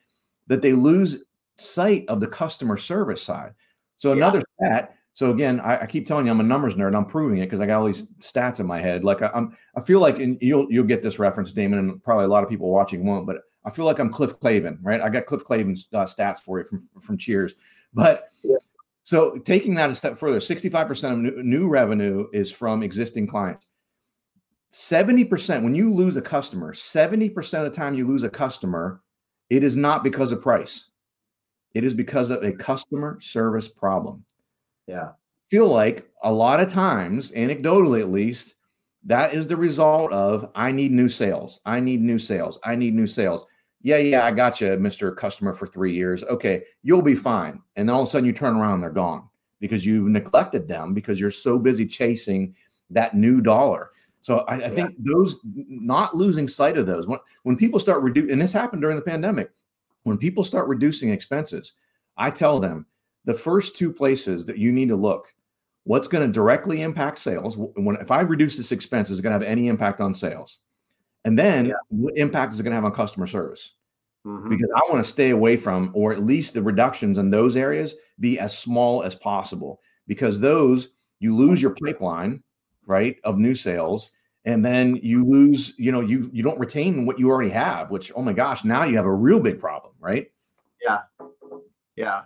[0.46, 1.24] that they lose
[1.57, 3.53] sight of the customer service side.
[3.96, 4.16] So yeah.
[4.16, 4.96] another stat.
[5.14, 6.96] So again, I, I, keep telling you I'm a numbers nerd.
[6.96, 9.05] I'm proving it because I got all these stats in my head.
[9.05, 12.28] Like I, am I feel like you'll you'll get this reference, Damon, and probably a
[12.28, 13.26] lot of people watching won't.
[13.26, 15.03] But I feel like I'm Cliff Clavin, right?
[15.03, 17.55] I got Cliff Clavin's uh, stats for you from from Cheers.
[17.95, 18.57] But yeah.
[19.05, 23.66] so taking that a step further, 65% of new, new revenue is from existing clients.
[24.72, 29.03] 70% when you lose a customer, 70% of the time you lose a customer,
[29.51, 30.88] it is not because of price.
[31.74, 34.24] It is because of a customer service problem.
[34.86, 35.11] Yeah.
[35.51, 38.55] Feel like a lot of times, anecdotally at least,
[39.05, 41.61] that is the result of I need new sales.
[41.66, 42.59] I need new sales.
[42.64, 43.47] I need new sales.
[43.83, 45.14] Yeah, yeah, I got you, Mr.
[45.16, 46.22] Customer, for three years.
[46.24, 47.61] Okay, you'll be fine.
[47.76, 49.28] And then all of a sudden you turn around, they're gone
[49.61, 52.55] because you've neglected them because you're so busy chasing
[52.91, 53.91] that new dollar.
[54.20, 54.68] So I, I yeah.
[54.70, 58.83] think those not losing sight of those when when people start reducing, and this happened
[58.83, 59.51] during the pandemic,
[60.05, 61.72] when people start reducing expenses,
[62.16, 62.87] I tell them
[63.24, 65.35] the first two places that you need to look
[65.85, 69.37] what's going to directly impact sales when if i reduce this expense is it going
[69.37, 70.61] to have any impact on sales
[71.25, 71.75] and then yeah.
[71.89, 73.73] what impact is it going to have on customer service?
[74.25, 74.51] Mm-hmm.
[74.51, 77.97] because i want to stay away from or at least the reductions in those areas
[78.20, 79.81] be as small as possible.
[80.07, 80.89] Because those
[81.20, 82.43] you lose your pipeline
[82.87, 84.12] right of new sales
[84.45, 88.11] and then you lose you know you you don't retain what you already have which
[88.16, 90.31] oh my gosh now you have a real big problem right?
[90.81, 91.01] Yeah.
[91.97, 92.23] Yeah.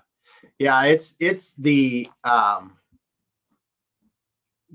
[0.58, 2.76] Yeah it's it's the um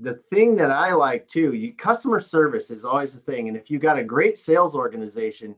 [0.02, 3.48] the thing that I like too, you customer service is always the thing.
[3.48, 5.54] And if you got a great sales organization,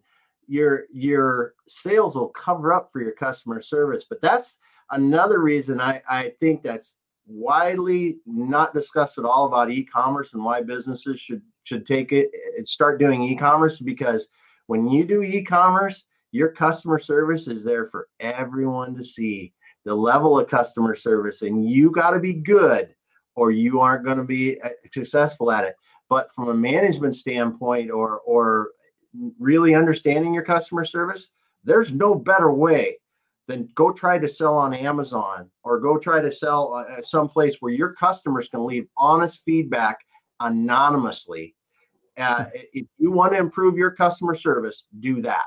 [0.46, 4.04] your your sales will cover up for your customer service.
[4.08, 4.58] But that's
[4.90, 10.60] another reason I, I think that's widely not discussed at all about e-commerce and why
[10.60, 14.28] businesses should should take it and start doing e-commerce because
[14.66, 20.38] when you do e-commerce, your customer service is there for everyone to see the level
[20.38, 22.94] of customer service and you got to be good
[23.36, 25.74] or you aren't going to be uh, successful at it.
[26.08, 28.70] But from a management standpoint or or
[29.38, 31.28] really understanding your customer service,
[31.64, 32.98] there's no better way
[33.46, 37.72] than go try to sell on Amazon or go try to sell uh, someplace where
[37.72, 39.98] your customers can leave honest feedback
[40.40, 41.54] anonymously.
[42.16, 45.44] Uh, if you want to improve your customer service, do that,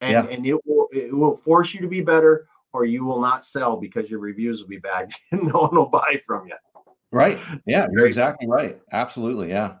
[0.00, 0.26] and yeah.
[0.26, 3.76] and it will it will force you to be better, or you will not sell
[3.76, 6.54] because your reviews will be bad and no one will buy from you.
[7.10, 7.38] Right.
[7.66, 8.80] Yeah, you're exactly right.
[8.92, 9.50] Absolutely.
[9.50, 9.74] Yeah.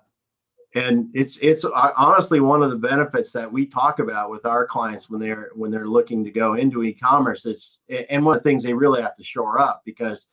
[0.74, 4.66] And it's it's uh, honestly one of the benefits that we talk about with our
[4.66, 7.46] clients when they're when they're looking to go into e-commerce.
[7.46, 10.26] It's and one of the things they really have to shore up because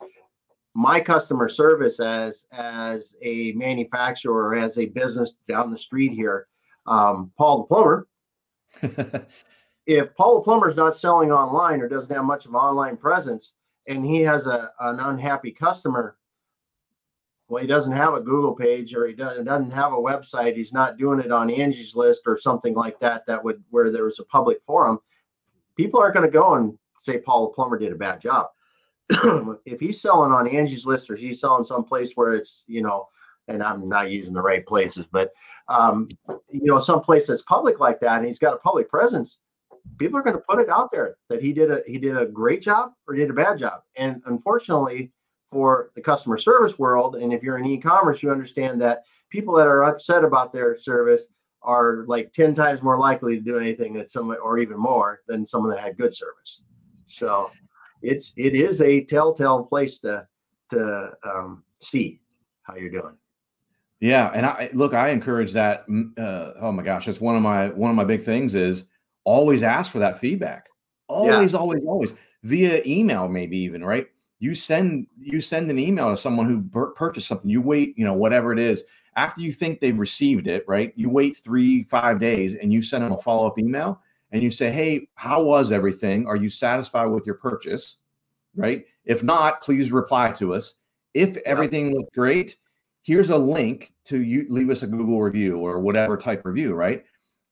[0.73, 6.47] my customer service as as a manufacturer or as a business down the street here,
[6.85, 8.07] um, Paul the plumber.
[9.87, 12.97] if Paul the plumber is not selling online or doesn't have much of an online
[12.97, 13.53] presence,
[13.87, 16.17] and he has a an unhappy customer,
[17.47, 20.55] well, he doesn't have a Google page or he doesn't, have a website.
[20.55, 24.05] He's not doing it on Angie's list or something like that, that would where there
[24.05, 24.99] was a public forum.
[25.77, 28.47] People aren't going to go and say Paul the plumber did a bad job.
[29.65, 33.07] if he's selling on Angie's list or he's selling someplace where it's, you know,
[33.47, 35.31] and I'm not using the right places, but
[35.67, 36.09] um,
[36.49, 39.37] you know, someplace that's public like that, and he's got a public presence,
[39.97, 42.25] people are going to put it out there that he did a he did a
[42.25, 43.81] great job or did a bad job.
[43.97, 45.11] And unfortunately,
[45.45, 47.15] for the customer service world.
[47.15, 51.27] And if you're in e-commerce, you understand that people that are upset about their service
[51.61, 55.47] are like 10 times more likely to do anything that someone or even more than
[55.47, 56.63] someone that had good service.
[57.07, 57.51] So
[58.01, 60.27] it's it is a telltale place to
[60.71, 62.21] to um, see
[62.63, 63.15] how you're doing.
[63.99, 65.85] Yeah, and I look, I encourage that.
[66.17, 68.85] Uh, oh my gosh, that's one of my one of my big things is
[69.23, 70.67] always ask for that feedback.
[71.07, 71.59] Always, yeah.
[71.59, 74.07] always, always via email, maybe even right
[74.45, 78.13] you send you send an email to someone who purchased something you wait you know
[78.13, 78.83] whatever it is
[79.15, 83.03] after you think they've received it right you wait three five days and you send
[83.03, 83.99] them a follow-up email
[84.31, 86.27] and you say hey how was everything?
[86.27, 87.97] Are you satisfied with your purchase?
[88.55, 88.85] Right?
[89.03, 90.75] If not please reply to us.
[91.15, 92.57] If everything looked great
[93.01, 97.03] here's a link to you leave us a google review or whatever type review right?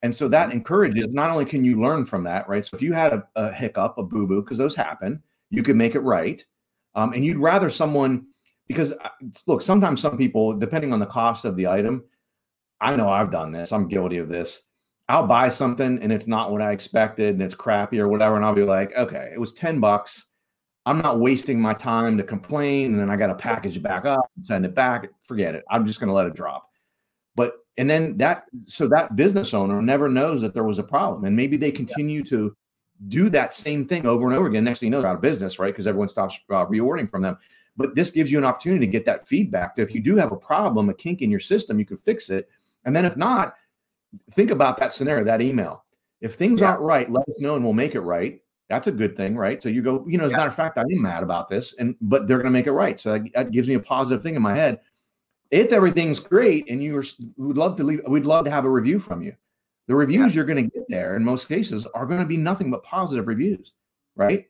[0.03, 0.57] And so that mm-hmm.
[0.57, 3.51] encourages not only can you learn from that right so if you had a, a
[3.51, 6.45] hiccup a boo-boo because those happen you can make it right
[6.95, 8.27] um, and you'd rather someone
[8.67, 9.09] because uh,
[9.47, 12.03] look, sometimes some people, depending on the cost of the item,
[12.79, 13.71] I know I've done this.
[13.71, 14.61] I'm guilty of this.
[15.09, 18.45] I'll buy something and it's not what I expected and it's crappy or whatever, and
[18.45, 20.27] I'll be like, okay, it was ten bucks.
[20.85, 24.05] I'm not wasting my time to complain, and then I got to package it back
[24.05, 25.07] up and send it back.
[25.25, 25.63] Forget it.
[25.69, 26.69] I'm just going to let it drop.
[27.35, 31.25] But and then that so that business owner never knows that there was a problem,
[31.25, 32.55] and maybe they continue to
[33.07, 34.63] do that same thing over and over again.
[34.63, 35.73] Next thing you know, they're out of business, right?
[35.73, 37.37] Because everyone stops uh, reordering from them.
[37.75, 39.73] But this gives you an opportunity to get that feedback.
[39.77, 42.49] If you do have a problem, a kink in your system, you can fix it.
[42.85, 43.55] And then if not,
[44.31, 45.83] think about that scenario, that email.
[46.21, 46.67] If things yeah.
[46.67, 48.41] aren't right, let us know and we'll make it right.
[48.69, 49.61] That's a good thing, right?
[49.61, 50.37] So you go, you know, as yeah.
[50.37, 52.67] a matter of fact, I am mad about this, and but they're going to make
[52.67, 52.99] it right.
[52.99, 54.79] So that, that, gives me a positive thing in my head.
[55.51, 57.03] If everything's great and you
[57.37, 59.35] would love to leave, we'd love to have a review from you.
[59.87, 60.37] The reviews yeah.
[60.37, 63.27] you're going to get there in most cases are going to be nothing but positive
[63.27, 63.73] reviews,
[64.15, 64.47] right?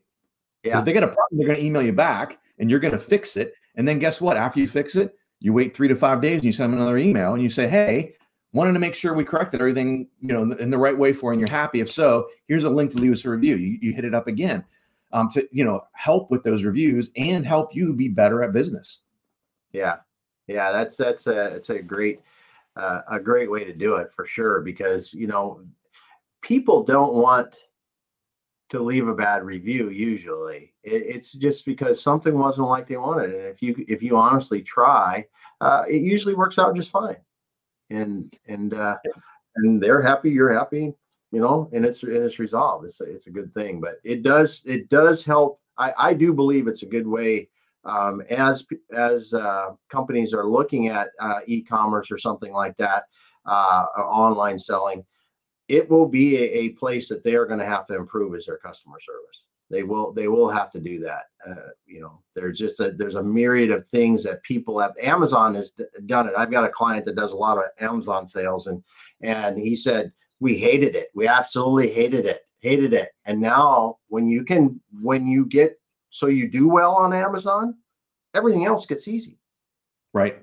[0.62, 0.78] Yeah.
[0.78, 2.98] If they get a problem, they're going to email you back and you're going to
[2.98, 3.54] fix it.
[3.74, 4.36] And then guess what?
[4.36, 6.96] After you fix it, you wait three to five days and you send them another
[6.96, 8.14] email and you say, Hey,
[8.52, 11.38] wanted to make sure we corrected everything, you know, in the right way for you
[11.38, 11.80] and you're happy.
[11.80, 13.56] If so, here's a link to leave us a review.
[13.56, 14.64] You, you hit it up again
[15.12, 19.00] um, to, you know, help with those reviews and help you be better at business.
[19.72, 19.96] Yeah.
[20.46, 20.70] Yeah.
[20.70, 22.20] That's, that's a, it's a great,
[22.76, 24.60] uh, a great way to do it for sure.
[24.60, 25.62] Because, you know,
[26.42, 27.54] people don't want
[28.70, 33.30] to leave a bad review usually it, it's just because something wasn't like they wanted
[33.30, 35.24] and if you if you honestly try
[35.60, 37.16] uh, it usually works out just fine
[37.90, 38.96] and and uh,
[39.56, 40.92] and they're happy, you're happy,
[41.30, 42.86] you know, and it's and it's resolved.
[42.86, 45.60] It's a, it's a good thing, but it does it does help.
[45.78, 47.48] I I do believe it's a good way
[47.84, 53.04] um, as as uh, companies are looking at uh, e-commerce or something like that,
[53.46, 55.04] uh, online selling.
[55.68, 58.46] It will be a, a place that they are going to have to improve as
[58.46, 59.44] their customer service.
[59.70, 63.14] They will they will have to do that uh, you know there's just a there's
[63.14, 65.72] a myriad of things that people have amazon has
[66.04, 66.34] done it.
[66.36, 68.84] I've got a client that does a lot of amazon sales and
[69.22, 71.08] and he said we hated it.
[71.14, 73.10] We absolutely hated it hated it.
[73.26, 75.78] And now when you can when you get
[76.14, 77.74] so you do well on amazon
[78.34, 79.38] everything else gets easy
[80.12, 80.38] right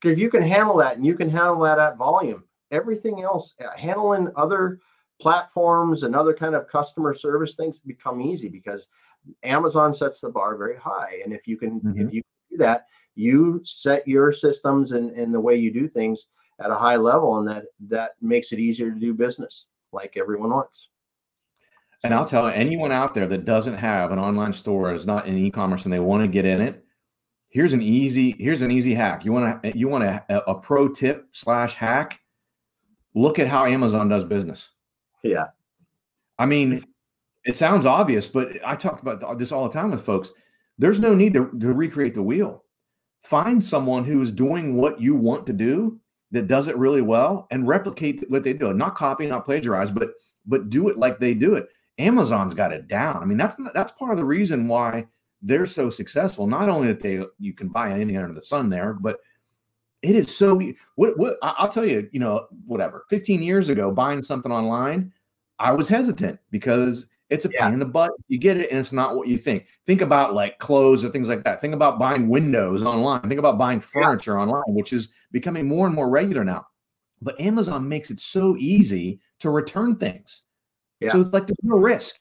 [0.00, 3.76] because you can handle that and you can handle that at volume everything else uh,
[3.76, 4.78] handling other
[5.20, 8.88] platforms and other kind of customer service things become easy because
[9.42, 11.20] Amazon sets the bar very high.
[11.24, 12.08] And if you can, mm-hmm.
[12.08, 16.26] if you do that, you set your systems and, and the way you do things
[16.60, 20.50] at a high level, and that that makes it easier to do business like everyone
[20.50, 20.88] wants.
[22.02, 25.36] And I'll tell anyone out there that doesn't have an online store, is not in
[25.36, 26.82] e-commerce, and they want to get in it.
[27.50, 29.24] Here's an easy here's an easy hack.
[29.24, 32.20] You want to you want a, uh, a pro tip slash hack.
[33.14, 34.70] Look at how Amazon does business.
[35.22, 35.48] Yeah.
[36.38, 36.86] I mean,
[37.44, 40.30] it sounds obvious, but I talk about this all the time with folks.
[40.78, 42.64] There's no need to, to recreate the wheel.
[43.22, 47.46] Find someone who is doing what you want to do that does it really well
[47.50, 48.72] and replicate what they do.
[48.72, 50.12] Not copy, not plagiarize, but
[50.46, 51.68] but do it like they do it.
[52.00, 53.22] Amazon's got it down.
[53.22, 55.06] I mean, that's that's part of the reason why
[55.42, 56.46] they're so successful.
[56.46, 59.20] Not only that they you can buy anything under the sun there, but
[60.02, 60.60] it is so
[60.96, 63.04] what what I'll tell you, you know, whatever.
[63.10, 65.12] 15 years ago, buying something online,
[65.58, 67.64] I was hesitant because it's a yeah.
[67.64, 68.12] pain in the butt.
[68.28, 69.66] You get it, and it's not what you think.
[69.86, 71.60] Think about like clothes or things like that.
[71.60, 73.22] Think about buying windows online.
[73.22, 74.42] Think about buying furniture yeah.
[74.42, 76.66] online, which is becoming more and more regular now.
[77.22, 80.42] But Amazon makes it so easy to return things.
[81.00, 81.12] Yeah.
[81.12, 82.16] So it's like there's no risk,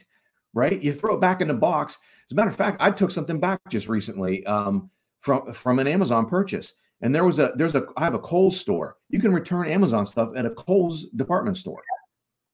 [0.54, 0.82] right?
[0.82, 1.98] You throw it back in the box.
[2.28, 5.88] As a matter of fact, I took something back just recently um, from from an
[5.88, 8.98] Amazon purchase and there was a there's a I have a Kohl's store.
[9.10, 11.82] You can return Amazon stuff at a Kohl's department store.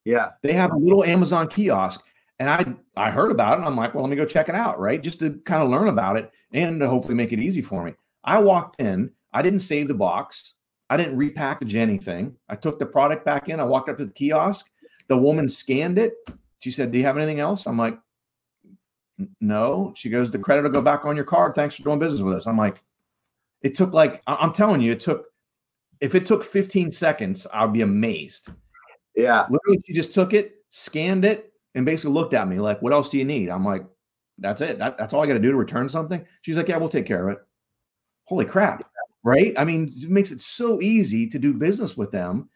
[0.04, 0.32] Yeah.
[0.44, 2.04] They have a little Amazon kiosk.
[2.40, 2.66] And I
[2.96, 5.02] I heard about it and I'm like, well, let me go check it out, right?
[5.02, 7.94] Just to kind of learn about it and to hopefully make it easy for me.
[8.24, 10.54] I walked in, I didn't save the box,
[10.90, 12.36] I didn't repackage anything.
[12.50, 14.68] I took the product back in, I walked up to the kiosk,
[15.08, 16.14] the woman scanned it.
[16.60, 17.66] She said, Do you have anything else?
[17.66, 17.98] I'm like,
[19.40, 19.94] No.
[19.96, 21.56] She goes, The credit will go back on your card.
[21.56, 22.48] Thanks for doing business with us.
[22.48, 22.82] I'm like,
[23.62, 25.26] it took like I'm telling you, it took
[26.02, 28.50] if it took 15 seconds, I'd be amazed.
[29.16, 29.48] Yeah.
[29.50, 33.10] Literally, she just took it, scanned it, and basically looked at me like, "What else
[33.10, 33.86] do you need?" I'm like,
[34.38, 34.78] "That's it.
[34.78, 37.06] That, that's all I got to do to return something." She's like, "Yeah, we'll take
[37.06, 37.44] care of it."
[38.26, 38.88] Holy crap!
[39.24, 39.54] Right?
[39.58, 42.50] I mean, it makes it so easy to do business with them,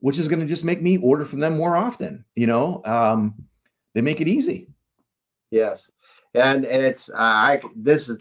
[0.00, 2.24] which is going to just make me order from them more often.
[2.34, 3.34] You know, um,
[3.94, 4.68] they make it easy.
[5.50, 5.90] Yes,
[6.34, 8.18] and and it's uh, I this is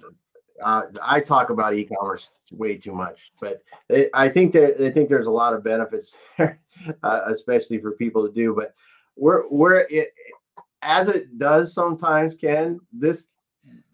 [0.63, 5.09] uh, I talk about e-commerce way too much, but it, I think that I think
[5.09, 6.59] there's a lot of benefits there,
[7.03, 8.55] uh, especially for people to do.
[8.55, 8.73] But
[9.15, 10.13] we're we're it,
[10.81, 12.79] as it does sometimes, Ken.
[12.91, 13.27] This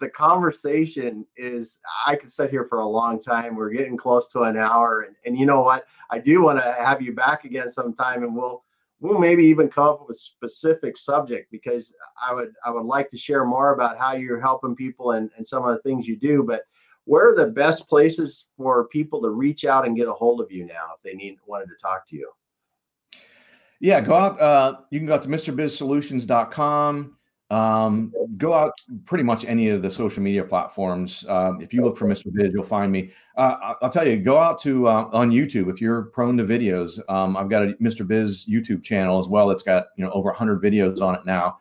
[0.04, 3.56] the conversation is I could sit here for a long time.
[3.56, 5.86] We're getting close to an hour, and, and you know what?
[6.10, 8.66] I do want to have you back again sometime, and we'll
[9.00, 13.10] we'll maybe even come up with a specific subject because I would I would like
[13.12, 16.18] to share more about how you're helping people and, and some of the things you
[16.18, 16.44] do.
[16.44, 16.64] But
[17.06, 20.52] where are the best places for people to reach out and get a hold of
[20.52, 22.30] you now if they need wanted to talk to you?
[23.80, 24.42] Yeah, go out.
[24.42, 27.18] Uh, you can go out to MrBizSolutions.com.
[27.54, 28.74] Um, go out
[29.06, 31.24] pretty much any of the social media platforms.
[31.30, 32.34] Um, if you look for Mr.
[32.34, 33.12] Biz, you'll find me.
[33.38, 37.00] Uh, I'll tell you, go out to uh, on YouTube if you're prone to videos.
[37.08, 38.08] Um, I've got a Mr.
[38.08, 39.52] Biz YouTube channel as well.
[39.52, 41.60] It's got you know over 100 videos on it now.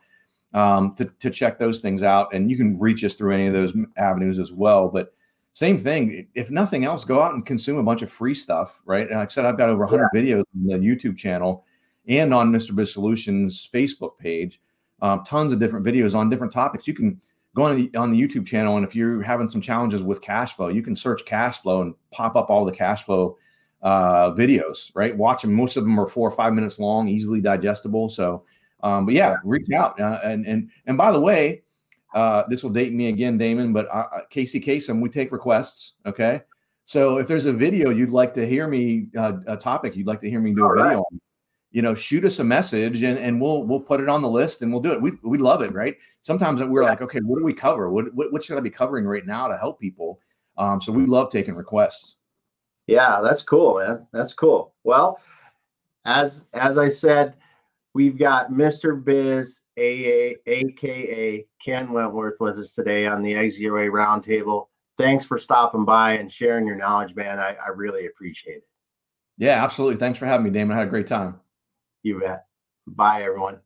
[0.55, 3.53] Um, to, to check those things out, and you can reach us through any of
[3.53, 4.89] those avenues as well.
[4.89, 5.15] But
[5.53, 6.27] same thing.
[6.35, 9.09] If nothing else, go out and consume a bunch of free stuff, right?
[9.09, 10.21] And like I said, I've got over 100 yeah.
[10.21, 11.67] videos on the YouTube channel
[12.09, 12.75] and on Mr.
[12.75, 14.59] Biz Solutions Facebook page
[15.03, 16.87] um, tons of different videos on different topics.
[16.87, 17.21] You can
[17.55, 20.55] go on the, on the YouTube channel, and if you're having some challenges with cash
[20.55, 23.37] flow, you can search cash flow and pop up all the cash flow
[23.83, 24.91] uh, videos.
[24.95, 25.53] Right, watch them.
[25.53, 28.09] Most of them are four or five minutes long, easily digestible.
[28.09, 28.45] So,
[28.83, 30.01] um, but yeah, reach out.
[30.01, 31.63] Uh, and and and by the way,
[32.15, 33.73] uh, this will date me again, Damon.
[33.73, 35.95] But uh, Casey Kasem, we take requests.
[36.07, 36.43] Okay,
[36.85, 40.21] so if there's a video you'd like to hear me, uh, a topic you'd like
[40.21, 41.21] to hear me do all a video on,
[41.73, 44.63] you know, shoot us a message and, and we'll we'll put it on the list
[44.63, 45.01] and we'll do it.
[45.01, 45.97] We we love it, right?
[46.21, 46.91] Sometimes we're yeah.
[46.91, 47.91] like, okay, what do we cover?
[47.91, 50.21] What, what, what should I be covering right now to help people?
[50.59, 52.17] Um, so we love taking requests.
[52.87, 54.07] Yeah, that's cool, man.
[54.13, 54.75] That's cool.
[54.85, 55.19] Well,
[56.05, 57.37] as as I said,
[57.95, 59.03] we've got Mr.
[59.03, 64.67] Biz, AA, aka Ken Wentworth, with us today on the Exit Your Way Roundtable.
[64.99, 67.39] Thanks for stopping by and sharing your knowledge, man.
[67.39, 68.69] I, I really appreciate it.
[69.39, 69.99] Yeah, absolutely.
[69.99, 70.77] Thanks for having me, Damon.
[70.77, 71.41] I had a great time.
[72.03, 72.47] You bet.
[72.87, 73.61] Bye, everyone.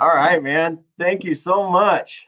[0.00, 0.80] All right, man.
[0.98, 2.24] Thank you so much.